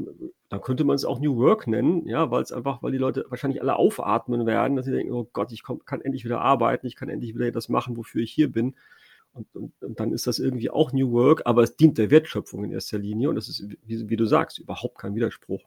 dann 0.50 0.62
könnte 0.62 0.84
man 0.84 0.96
es 0.96 1.06
auch 1.06 1.20
New 1.20 1.38
Work 1.38 1.68
nennen, 1.68 2.08
ja, 2.08 2.30
weil 2.32 2.42
es 2.42 2.52
einfach, 2.52 2.84
weil 2.84 2.92
die 2.92 2.98
Leute 2.98 3.26
wahrscheinlich 3.30 3.62
alle 3.62 3.76
aufatmen 3.76 4.46
werden, 4.46 4.76
dass 4.76 4.86
sie 4.86 4.92
denken, 4.92 5.14
oh 5.14 5.28
Gott, 5.32 5.52
ich 5.52 5.64
komm, 5.64 5.84
kann 5.86 6.02
endlich 6.02 6.26
wieder 6.26 6.42
arbeiten, 6.42 6.88
ich 6.88 6.96
kann 6.96 7.10
endlich 7.10 7.34
wieder 7.36 7.52
das 7.52 7.70
machen, 7.70 7.98
wofür 7.98 8.22
ich 8.22 8.32
hier 8.32 8.52
bin. 8.52 8.76
Und, 9.34 9.48
und, 9.56 9.74
und 9.82 10.00
dann 10.00 10.14
ist 10.14 10.28
das 10.28 10.40
irgendwie 10.40 10.70
auch 10.70 10.94
New 10.94 11.12
Work, 11.12 11.42
aber 11.46 11.64
es 11.64 11.76
dient 11.76 11.98
der 11.98 12.12
Wertschöpfung 12.12 12.64
in 12.64 12.72
erster 12.72 13.00
Linie 13.00 13.30
und 13.30 13.36
das 13.36 13.50
ist, 13.50 13.68
wie, 13.86 14.10
wie 14.10 14.16
du 14.16 14.26
sagst, 14.26 14.60
überhaupt 14.60 15.00
kein 15.00 15.16
Widerspruch. 15.16 15.64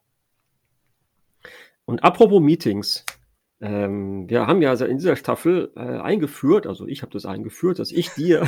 Und 1.84 2.04
apropos 2.04 2.40
Meetings, 2.40 3.04
ähm, 3.60 4.28
wir 4.28 4.46
haben 4.46 4.60
ja 4.60 4.74
in 4.74 4.98
dieser 4.98 5.16
Staffel 5.16 5.72
äh, 5.76 5.80
eingeführt, 5.80 6.66
also 6.66 6.86
ich 6.86 7.02
habe 7.02 7.12
das 7.12 7.24
eingeführt, 7.24 7.78
dass 7.78 7.90
ich 7.90 8.10
dir 8.10 8.46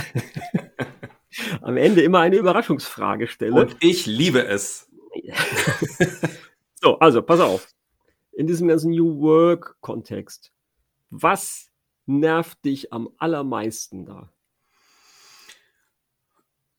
am 1.63 1.77
Ende 1.77 2.03
immer 2.03 2.21
eine 2.21 2.37
Überraschungsfrage 2.37 3.27
stelle. 3.27 3.55
Und 3.55 3.77
ich 3.81 4.07
liebe 4.07 4.47
es. 4.47 4.88
so, 6.75 6.99
also 6.99 7.23
pass 7.23 7.41
auf. 7.41 7.69
In 8.33 8.47
diesem 8.47 8.69
ganzen 8.69 8.91
New 8.91 9.21
Work-Kontext, 9.21 10.53
was 11.11 11.71
nervt 12.07 12.65
dich 12.65 12.93
am 12.93 13.09
allermeisten 13.19 14.07
da? 14.07 14.33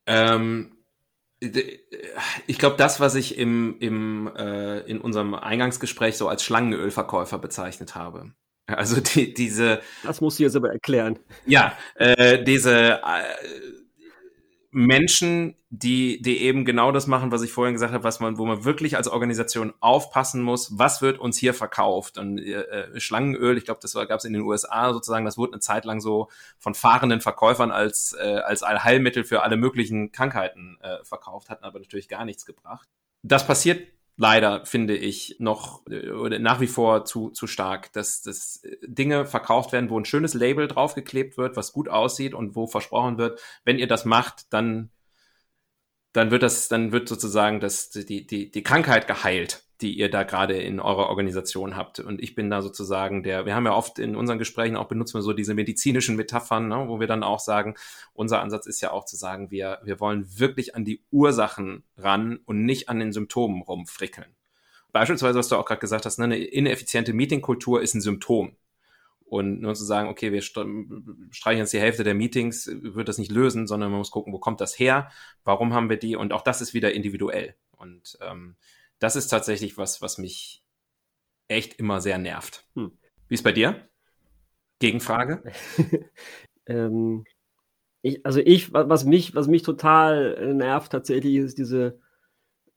Ähm, 0.06 0.78
ich 1.40 2.58
glaube, 2.58 2.76
das, 2.78 3.00
was 3.00 3.16
ich 3.16 3.38
im, 3.38 3.78
im, 3.80 4.30
äh, 4.36 4.80
in 4.82 5.00
unserem 5.00 5.34
Eingangsgespräch 5.36 6.18
so 6.18 6.28
als 6.28 6.44
Schlangenölverkäufer 6.44 7.38
bezeichnet 7.38 7.96
habe. 7.96 8.34
Also 8.68 9.02
die, 9.02 9.34
diese. 9.34 9.82
Das 10.04 10.22
musst 10.22 10.40
du 10.40 10.44
jetzt 10.44 10.56
aber 10.56 10.72
erklären. 10.72 11.18
Ja, 11.46 11.74
äh, 11.96 12.44
diese 12.44 13.02
äh, 13.02 13.24
Menschen, 14.72 15.56
die, 15.70 16.22
die 16.22 16.42
eben 16.42 16.64
genau 16.64 16.92
das 16.92 17.08
machen, 17.08 17.32
was 17.32 17.42
ich 17.42 17.52
vorhin 17.52 17.74
gesagt 17.74 17.94
habe, 17.94 18.04
was 18.04 18.20
man, 18.20 18.38
wo 18.38 18.46
man 18.46 18.66
wirklich 18.66 18.98
als 18.98 19.08
Organisation 19.08 19.74
aufpassen 19.80 20.42
muss, 20.44 20.78
was 20.78 21.02
wird 21.02 21.20
uns 21.20 21.38
hier 21.38 21.54
verkauft? 21.54 22.18
Und 22.18 22.38
äh, 22.38 22.62
äh 22.62 23.00
Schlangenöl, 23.00 23.58
ich 23.58 23.66
glaube, 23.66 23.80
das 23.82 23.94
gab 23.94 24.12
es 24.12 24.26
in 24.26 24.34
den 24.34 24.44
USA 24.44 24.94
sozusagen, 24.94 25.26
das 25.26 25.38
wurde 25.38 25.54
eine 25.54 25.60
Zeit 25.60 25.86
lang 25.86 26.02
so 26.02 26.30
von 26.60 26.76
fahrenden 26.76 27.22
Verkäufern 27.22 27.72
als, 27.72 28.16
äh, 28.20 28.42
als 28.46 28.62
Allheilmittel 28.62 29.24
für 29.24 29.42
alle 29.42 29.58
möglichen 29.58 30.12
Krankheiten 30.12 30.78
äh, 30.82 31.04
verkauft, 31.04 31.50
hatten 31.50 31.64
aber 31.66 31.80
natürlich 31.80 32.08
gar 32.08 32.26
nichts 32.26 32.46
gebracht. 32.46 32.88
Das 33.24 33.46
passiert 33.48 33.88
leider, 34.20 34.66
finde 34.66 34.98
ich, 34.98 35.38
noch 35.40 35.88
äh, 35.88 36.40
nach 36.40 36.60
wie 36.60 36.68
vor 36.68 37.06
zu, 37.06 37.30
zu 37.30 37.48
stark, 37.48 37.94
dass, 37.94 38.22
dass 38.22 38.62
Dinge 38.86 39.26
verkauft 39.26 39.72
werden, 39.72 39.90
wo 39.90 39.98
ein 39.98 40.06
schönes 40.06 40.34
Label 40.34 40.68
draufgeklebt 40.68 41.38
wird, 41.38 41.56
was 41.56 41.72
gut 41.72 41.88
aussieht 41.88 42.34
und 42.34 42.54
wo 42.56 42.68
versprochen 42.68 43.18
wird, 43.18 43.40
wenn 43.64 43.80
ihr 43.80 43.88
das 43.88 44.04
macht, 44.04 44.52
dann, 44.54 44.90
dann 46.12 46.32
wird 46.32 46.44
das, 46.44 46.68
dann 46.68 46.92
wird 46.92 47.08
sozusagen 47.08 47.62
das, 47.62 47.92
die, 47.92 48.28
die, 48.28 48.52
die 48.52 48.64
Krankheit 48.64 49.08
geheilt 49.08 49.64
die 49.82 49.98
ihr 49.98 50.10
da 50.10 50.24
gerade 50.24 50.58
in 50.58 50.80
eurer 50.80 51.08
Organisation 51.08 51.76
habt. 51.78 52.00
Und 52.00 52.22
ich 52.22 52.36
bin 52.36 52.50
da 52.50 52.62
sozusagen 52.62 53.24
der, 53.24 53.46
wir 53.46 53.56
haben 53.56 53.66
ja 53.66 53.74
oft 53.74 53.98
in 53.98 54.16
unseren 54.16 54.38
Gesprächen 54.38 54.76
auch 54.76 54.88
benutzen 54.88 55.16
wir 55.16 55.22
so 55.22 55.32
diese 55.32 55.54
medizinischen 55.54 56.18
Metaphern, 56.18 56.68
ne, 56.68 56.86
wo 56.88 57.00
wir 57.00 57.08
dann 57.08 57.24
auch 57.24 57.40
sagen, 57.40 57.76
unser 58.14 58.42
Ansatz 58.42 58.66
ist 58.66 58.82
ja 58.82 58.92
auch 58.92 59.06
zu 59.06 59.16
sagen, 59.16 59.52
wir, 59.52 59.80
wir 59.84 60.00
wollen 60.00 60.28
wirklich 60.38 60.76
an 60.76 60.84
die 60.84 61.02
Ursachen 61.12 61.84
ran 61.98 62.40
und 62.46 62.66
nicht 62.66 62.90
an 62.90 63.00
den 63.00 63.14
Symptomen 63.14 63.62
rumfrickeln. 63.62 64.36
Beispielsweise, 64.92 65.40
was 65.40 65.48
du 65.48 65.56
auch 65.56 65.66
gerade 65.66 65.82
gesagt 65.82 66.06
hast, 66.06 66.18
ne, 66.18 66.26
eine 66.26 66.38
ineffiziente 66.38 67.14
Meetingkultur 67.14 67.82
ist 67.82 67.94
ein 67.94 68.02
Symptom. 68.02 68.58
Und 69.24 69.62
nur 69.62 69.76
zu 69.76 69.86
sagen, 69.86 70.10
okay, 70.10 70.32
wir 70.32 70.42
streichen 70.42 71.60
jetzt 71.60 71.72
die 71.72 71.80
Hälfte 71.80 72.04
der 72.04 72.16
Meetings, 72.16 72.68
wird 72.82 73.08
das 73.08 73.20
nicht 73.20 73.32
lösen, 73.32 73.68
sondern 73.68 73.92
man 73.92 74.00
muss 74.00 74.10
gucken, 74.10 74.34
wo 74.34 74.40
kommt 74.40 74.60
das 74.60 74.78
her, 74.80 75.12
warum 75.44 75.74
haben 75.74 75.88
wir 75.88 75.98
die 75.98 76.16
und 76.16 76.34
auch 76.34 76.42
das 76.42 76.62
ist 76.62 76.74
wieder 76.74 76.94
individuell. 76.94 77.54
Und 77.78 78.18
ähm, 78.22 78.56
das 79.00 79.16
ist 79.16 79.30
tatsächlich 79.30 79.78
was, 79.78 80.02
was 80.02 80.18
mich 80.18 80.64
echt 81.48 81.76
immer 81.76 82.02
sehr 82.02 82.18
nervt. 82.18 82.66
Hm. 82.76 82.92
Wie 83.28 83.34
ist 83.34 83.44
bei 83.44 83.52
dir? 83.52 83.90
Gegenfrage? 84.80 85.44
ähm, 86.68 87.26
ich, 88.02 88.26
also 88.26 88.40
ich, 88.40 88.72
was 88.74 89.06
mich, 89.06 89.36
was 89.36 89.48
mich 89.48 89.64
total 89.64 90.36
äh, 90.36 90.54
nervt 90.54 90.92
tatsächlich, 90.92 91.36
ist 91.36 91.58
diese 91.58 92.00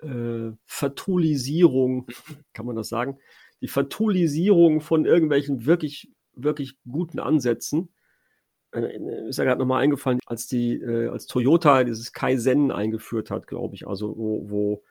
äh, 0.01 0.51
Fatulisierung, 0.65 2.07
kann 2.53 2.67
man 2.67 2.77
das 2.77 2.89
sagen? 2.89 3.19
Die 3.61 3.69
Fatulisierung 3.69 4.81
von 4.81 5.05
irgendwelchen 5.05 5.67
wirklich, 5.67 6.11
wirklich 6.35 6.77
guten 6.91 7.21
Ansätzen. 7.21 7.93
Äh, 8.73 9.29
ist 9.29 9.39
ja 9.39 9.45
gerade 9.45 9.61
nochmal 9.61 9.83
eingefallen, 9.83 10.19
als 10.27 10.49
die, 10.49 10.75
äh, 10.75 11.09
als 11.09 11.27
Toyota 11.27 11.85
dieses 11.85 12.13
Kaizen 12.13 12.73
eingeführt 12.73 13.31
hat, 13.31 13.47
glaube 13.47 13.75
ich, 13.77 13.87
also 13.87 14.17
wo, 14.17 14.51
wo 14.51 14.85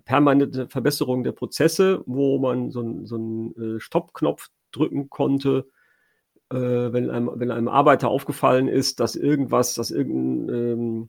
permanente 0.00 0.68
Verbesserung 0.68 1.22
der 1.24 1.32
Prozesse, 1.32 2.02
wo 2.06 2.38
man 2.38 2.70
so, 2.70 2.80
einen 2.80 3.06
so 3.06 3.16
einen 3.16 3.76
äh, 3.76 3.80
Stoppknopf 3.80 4.48
drücken 4.70 5.10
konnte, 5.10 5.66
äh, 6.50 6.56
wenn, 6.56 7.10
einem, 7.10 7.30
wenn 7.34 7.50
einem 7.50 7.68
Arbeiter 7.68 8.08
aufgefallen 8.08 8.68
ist, 8.68 9.00
dass 9.00 9.16
irgendwas, 9.16 9.74
dass 9.74 9.90
irgendein, 9.90 10.54
ähm, 10.54 11.08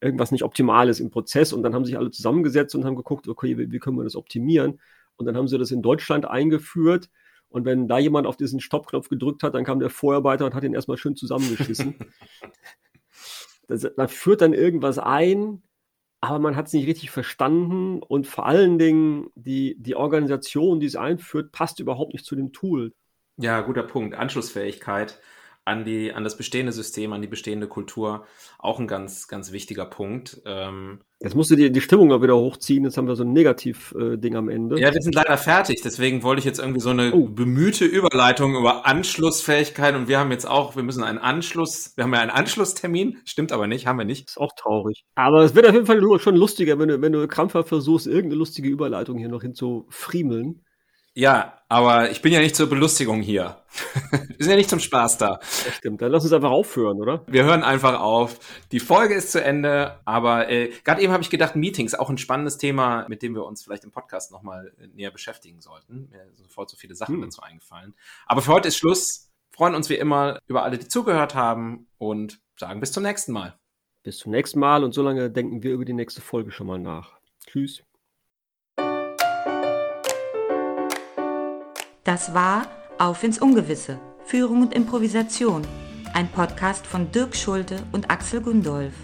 irgendwas 0.00 0.30
nicht 0.30 0.44
optimal 0.44 0.88
ist 0.88 1.00
im 1.00 1.10
Prozess 1.10 1.52
und 1.52 1.62
dann 1.62 1.74
haben 1.74 1.84
sich 1.84 1.96
alle 1.96 2.10
zusammengesetzt 2.10 2.74
und 2.74 2.84
haben 2.84 2.96
geguckt, 2.96 3.28
okay, 3.28 3.58
wie, 3.58 3.70
wie 3.72 3.78
können 3.78 3.96
wir 3.96 4.04
das 4.04 4.16
optimieren? 4.16 4.80
Und 5.16 5.26
dann 5.26 5.36
haben 5.36 5.48
sie 5.48 5.58
das 5.58 5.70
in 5.70 5.82
Deutschland 5.82 6.26
eingeführt. 6.26 7.08
Und 7.48 7.64
wenn 7.64 7.88
da 7.88 7.98
jemand 7.98 8.26
auf 8.26 8.36
diesen 8.36 8.60
Stoppknopf 8.60 9.08
gedrückt 9.08 9.42
hat, 9.42 9.54
dann 9.54 9.64
kam 9.64 9.80
der 9.80 9.88
Vorarbeiter 9.88 10.44
und 10.44 10.54
hat 10.54 10.64
ihn 10.64 10.74
erstmal 10.74 10.98
schön 10.98 11.16
zusammengeschissen. 11.16 11.94
das, 13.68 13.86
man 13.96 14.08
führt 14.08 14.42
dann 14.42 14.52
irgendwas 14.52 14.98
ein, 14.98 15.62
aber 16.20 16.38
man 16.38 16.56
hat 16.56 16.66
es 16.66 16.72
nicht 16.72 16.86
richtig 16.86 17.10
verstanden 17.10 18.02
und 18.02 18.26
vor 18.26 18.46
allen 18.46 18.78
Dingen 18.78 19.28
die, 19.34 19.76
die 19.78 19.94
Organisation, 19.94 20.80
die 20.80 20.86
es 20.86 20.96
einführt, 20.96 21.52
passt 21.52 21.80
überhaupt 21.80 22.12
nicht 22.12 22.24
zu 22.24 22.36
dem 22.36 22.52
Tool. 22.52 22.94
Ja, 23.36 23.60
guter 23.60 23.82
Punkt. 23.82 24.14
Anschlussfähigkeit 24.14 25.20
an 25.64 25.84
die, 25.84 26.12
an 26.12 26.24
das 26.24 26.36
bestehende 26.36 26.72
System, 26.72 27.12
an 27.12 27.22
die 27.22 27.28
bestehende 27.28 27.68
Kultur, 27.68 28.26
auch 28.58 28.78
ein 28.78 28.86
ganz, 28.86 29.28
ganz 29.28 29.52
wichtiger 29.52 29.84
Punkt. 29.84 30.40
Ähm, 30.46 31.00
Jetzt 31.20 31.34
musst 31.34 31.50
du 31.50 31.56
dir 31.56 31.70
die 31.70 31.80
Stimmung 31.80 32.08
mal 32.08 32.20
wieder 32.20 32.36
hochziehen, 32.36 32.84
jetzt 32.84 32.98
haben 32.98 33.08
wir 33.08 33.16
so 33.16 33.24
ein 33.24 33.32
Negativ-Ding 33.32 34.34
äh, 34.34 34.36
am 34.36 34.50
Ende. 34.50 34.78
Ja, 34.78 34.92
wir 34.92 35.00
sind 35.00 35.14
leider 35.14 35.38
fertig, 35.38 35.80
deswegen 35.82 36.22
wollte 36.22 36.40
ich 36.40 36.44
jetzt 36.44 36.58
irgendwie 36.58 36.80
so 36.80 36.90
eine 36.90 37.12
oh. 37.14 37.26
bemühte 37.26 37.86
Überleitung 37.86 38.54
über 38.54 38.84
Anschlussfähigkeit 38.84 39.94
und 39.94 40.08
wir 40.08 40.18
haben 40.18 40.30
jetzt 40.30 40.46
auch, 40.46 40.76
wir 40.76 40.82
müssen 40.82 41.02
einen 41.02 41.18
Anschluss, 41.18 41.94
wir 41.96 42.04
haben 42.04 42.12
ja 42.12 42.20
einen 42.20 42.30
Anschlusstermin, 42.30 43.16
stimmt 43.24 43.52
aber 43.52 43.66
nicht, 43.66 43.86
haben 43.86 43.98
wir 43.98 44.04
nicht. 44.04 44.28
Ist 44.28 44.38
auch 44.38 44.52
traurig. 44.54 45.06
Aber 45.14 45.42
es 45.42 45.54
wird 45.54 45.66
auf 45.66 45.72
jeden 45.72 45.86
Fall 45.86 46.02
schon 46.18 46.36
lustiger, 46.36 46.78
wenn 46.78 46.88
du, 46.88 47.00
wenn 47.00 47.12
du 47.12 47.26
krampfhaft 47.26 47.70
versuchst, 47.70 48.06
irgendeine 48.06 48.34
lustige 48.34 48.68
Überleitung 48.68 49.16
hier 49.16 49.30
noch 49.30 49.40
hinzufriemeln. 49.40 50.65
Ja, 51.16 51.62
aber 51.70 52.10
ich 52.10 52.20
bin 52.20 52.30
ja 52.30 52.40
nicht 52.40 52.54
zur 52.54 52.68
Belustigung 52.68 53.22
hier. 53.22 53.62
Wir 54.10 54.36
sind 54.38 54.50
ja 54.50 54.56
nicht 54.56 54.68
zum 54.68 54.80
Spaß 54.80 55.16
da. 55.16 55.38
Das 55.38 55.74
stimmt. 55.74 56.02
Dann 56.02 56.12
lass 56.12 56.24
uns 56.24 56.32
einfach 56.34 56.50
aufhören, 56.50 57.00
oder? 57.00 57.24
Wir 57.26 57.44
hören 57.44 57.62
einfach 57.62 57.98
auf. 57.98 58.38
Die 58.70 58.80
Folge 58.80 59.14
ist 59.14 59.32
zu 59.32 59.42
Ende, 59.42 59.98
aber 60.04 60.50
äh, 60.50 60.70
gerade 60.84 61.00
eben 61.00 61.14
habe 61.14 61.22
ich 61.22 61.30
gedacht, 61.30 61.56
Meetings, 61.56 61.94
auch 61.94 62.10
ein 62.10 62.18
spannendes 62.18 62.58
Thema, 62.58 63.08
mit 63.08 63.22
dem 63.22 63.34
wir 63.34 63.46
uns 63.46 63.64
vielleicht 63.64 63.84
im 63.84 63.92
Podcast 63.92 64.30
nochmal 64.30 64.74
äh, 64.78 64.88
näher 64.88 65.10
beschäftigen 65.10 65.62
sollten. 65.62 66.10
Mir 66.10 66.26
sind 66.34 66.48
sofort 66.48 66.68
so 66.68 66.76
viele 66.76 66.94
Sachen 66.94 67.14
hm. 67.14 67.22
dazu 67.22 67.40
eingefallen. 67.40 67.94
Aber 68.26 68.42
für 68.42 68.52
heute 68.52 68.68
ist 68.68 68.76
Schluss. 68.76 69.32
Freuen 69.48 69.74
uns 69.74 69.88
wie 69.88 69.94
immer 69.94 70.38
über 70.46 70.64
alle, 70.64 70.76
die 70.76 70.86
zugehört 70.86 71.34
haben 71.34 71.86
und 71.96 72.40
sagen 72.58 72.78
bis 72.78 72.92
zum 72.92 73.02
nächsten 73.02 73.32
Mal. 73.32 73.58
Bis 74.02 74.18
zum 74.18 74.32
nächsten 74.32 74.60
Mal 74.60 74.84
und 74.84 74.92
solange 74.92 75.30
denken 75.30 75.62
wir 75.62 75.72
über 75.72 75.86
die 75.86 75.94
nächste 75.94 76.20
Folge 76.20 76.50
schon 76.50 76.66
mal 76.66 76.78
nach. 76.78 77.16
Tschüss. 77.46 77.82
Das 82.06 82.32
war 82.32 82.62
Auf 82.98 83.22
ins 83.24 83.40
Ungewisse, 83.40 83.98
Führung 84.24 84.62
und 84.62 84.72
Improvisation, 84.72 85.62
ein 86.14 86.28
Podcast 86.28 86.86
von 86.86 87.10
Dirk 87.10 87.34
Schulte 87.34 87.82
und 87.90 88.12
Axel 88.12 88.40
Gundolf. 88.40 88.94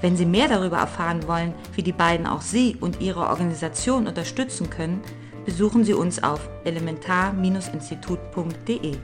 Wenn 0.00 0.16
Sie 0.16 0.26
mehr 0.26 0.48
darüber 0.48 0.78
erfahren 0.78 1.28
wollen, 1.28 1.54
wie 1.76 1.84
die 1.84 1.92
beiden 1.92 2.26
auch 2.26 2.42
Sie 2.42 2.76
und 2.80 3.00
Ihre 3.00 3.28
Organisation 3.28 4.08
unterstützen 4.08 4.68
können, 4.68 5.00
besuchen 5.44 5.84
Sie 5.84 5.94
uns 5.94 6.24
auf 6.24 6.40
elementar-institut.de. 6.64 8.96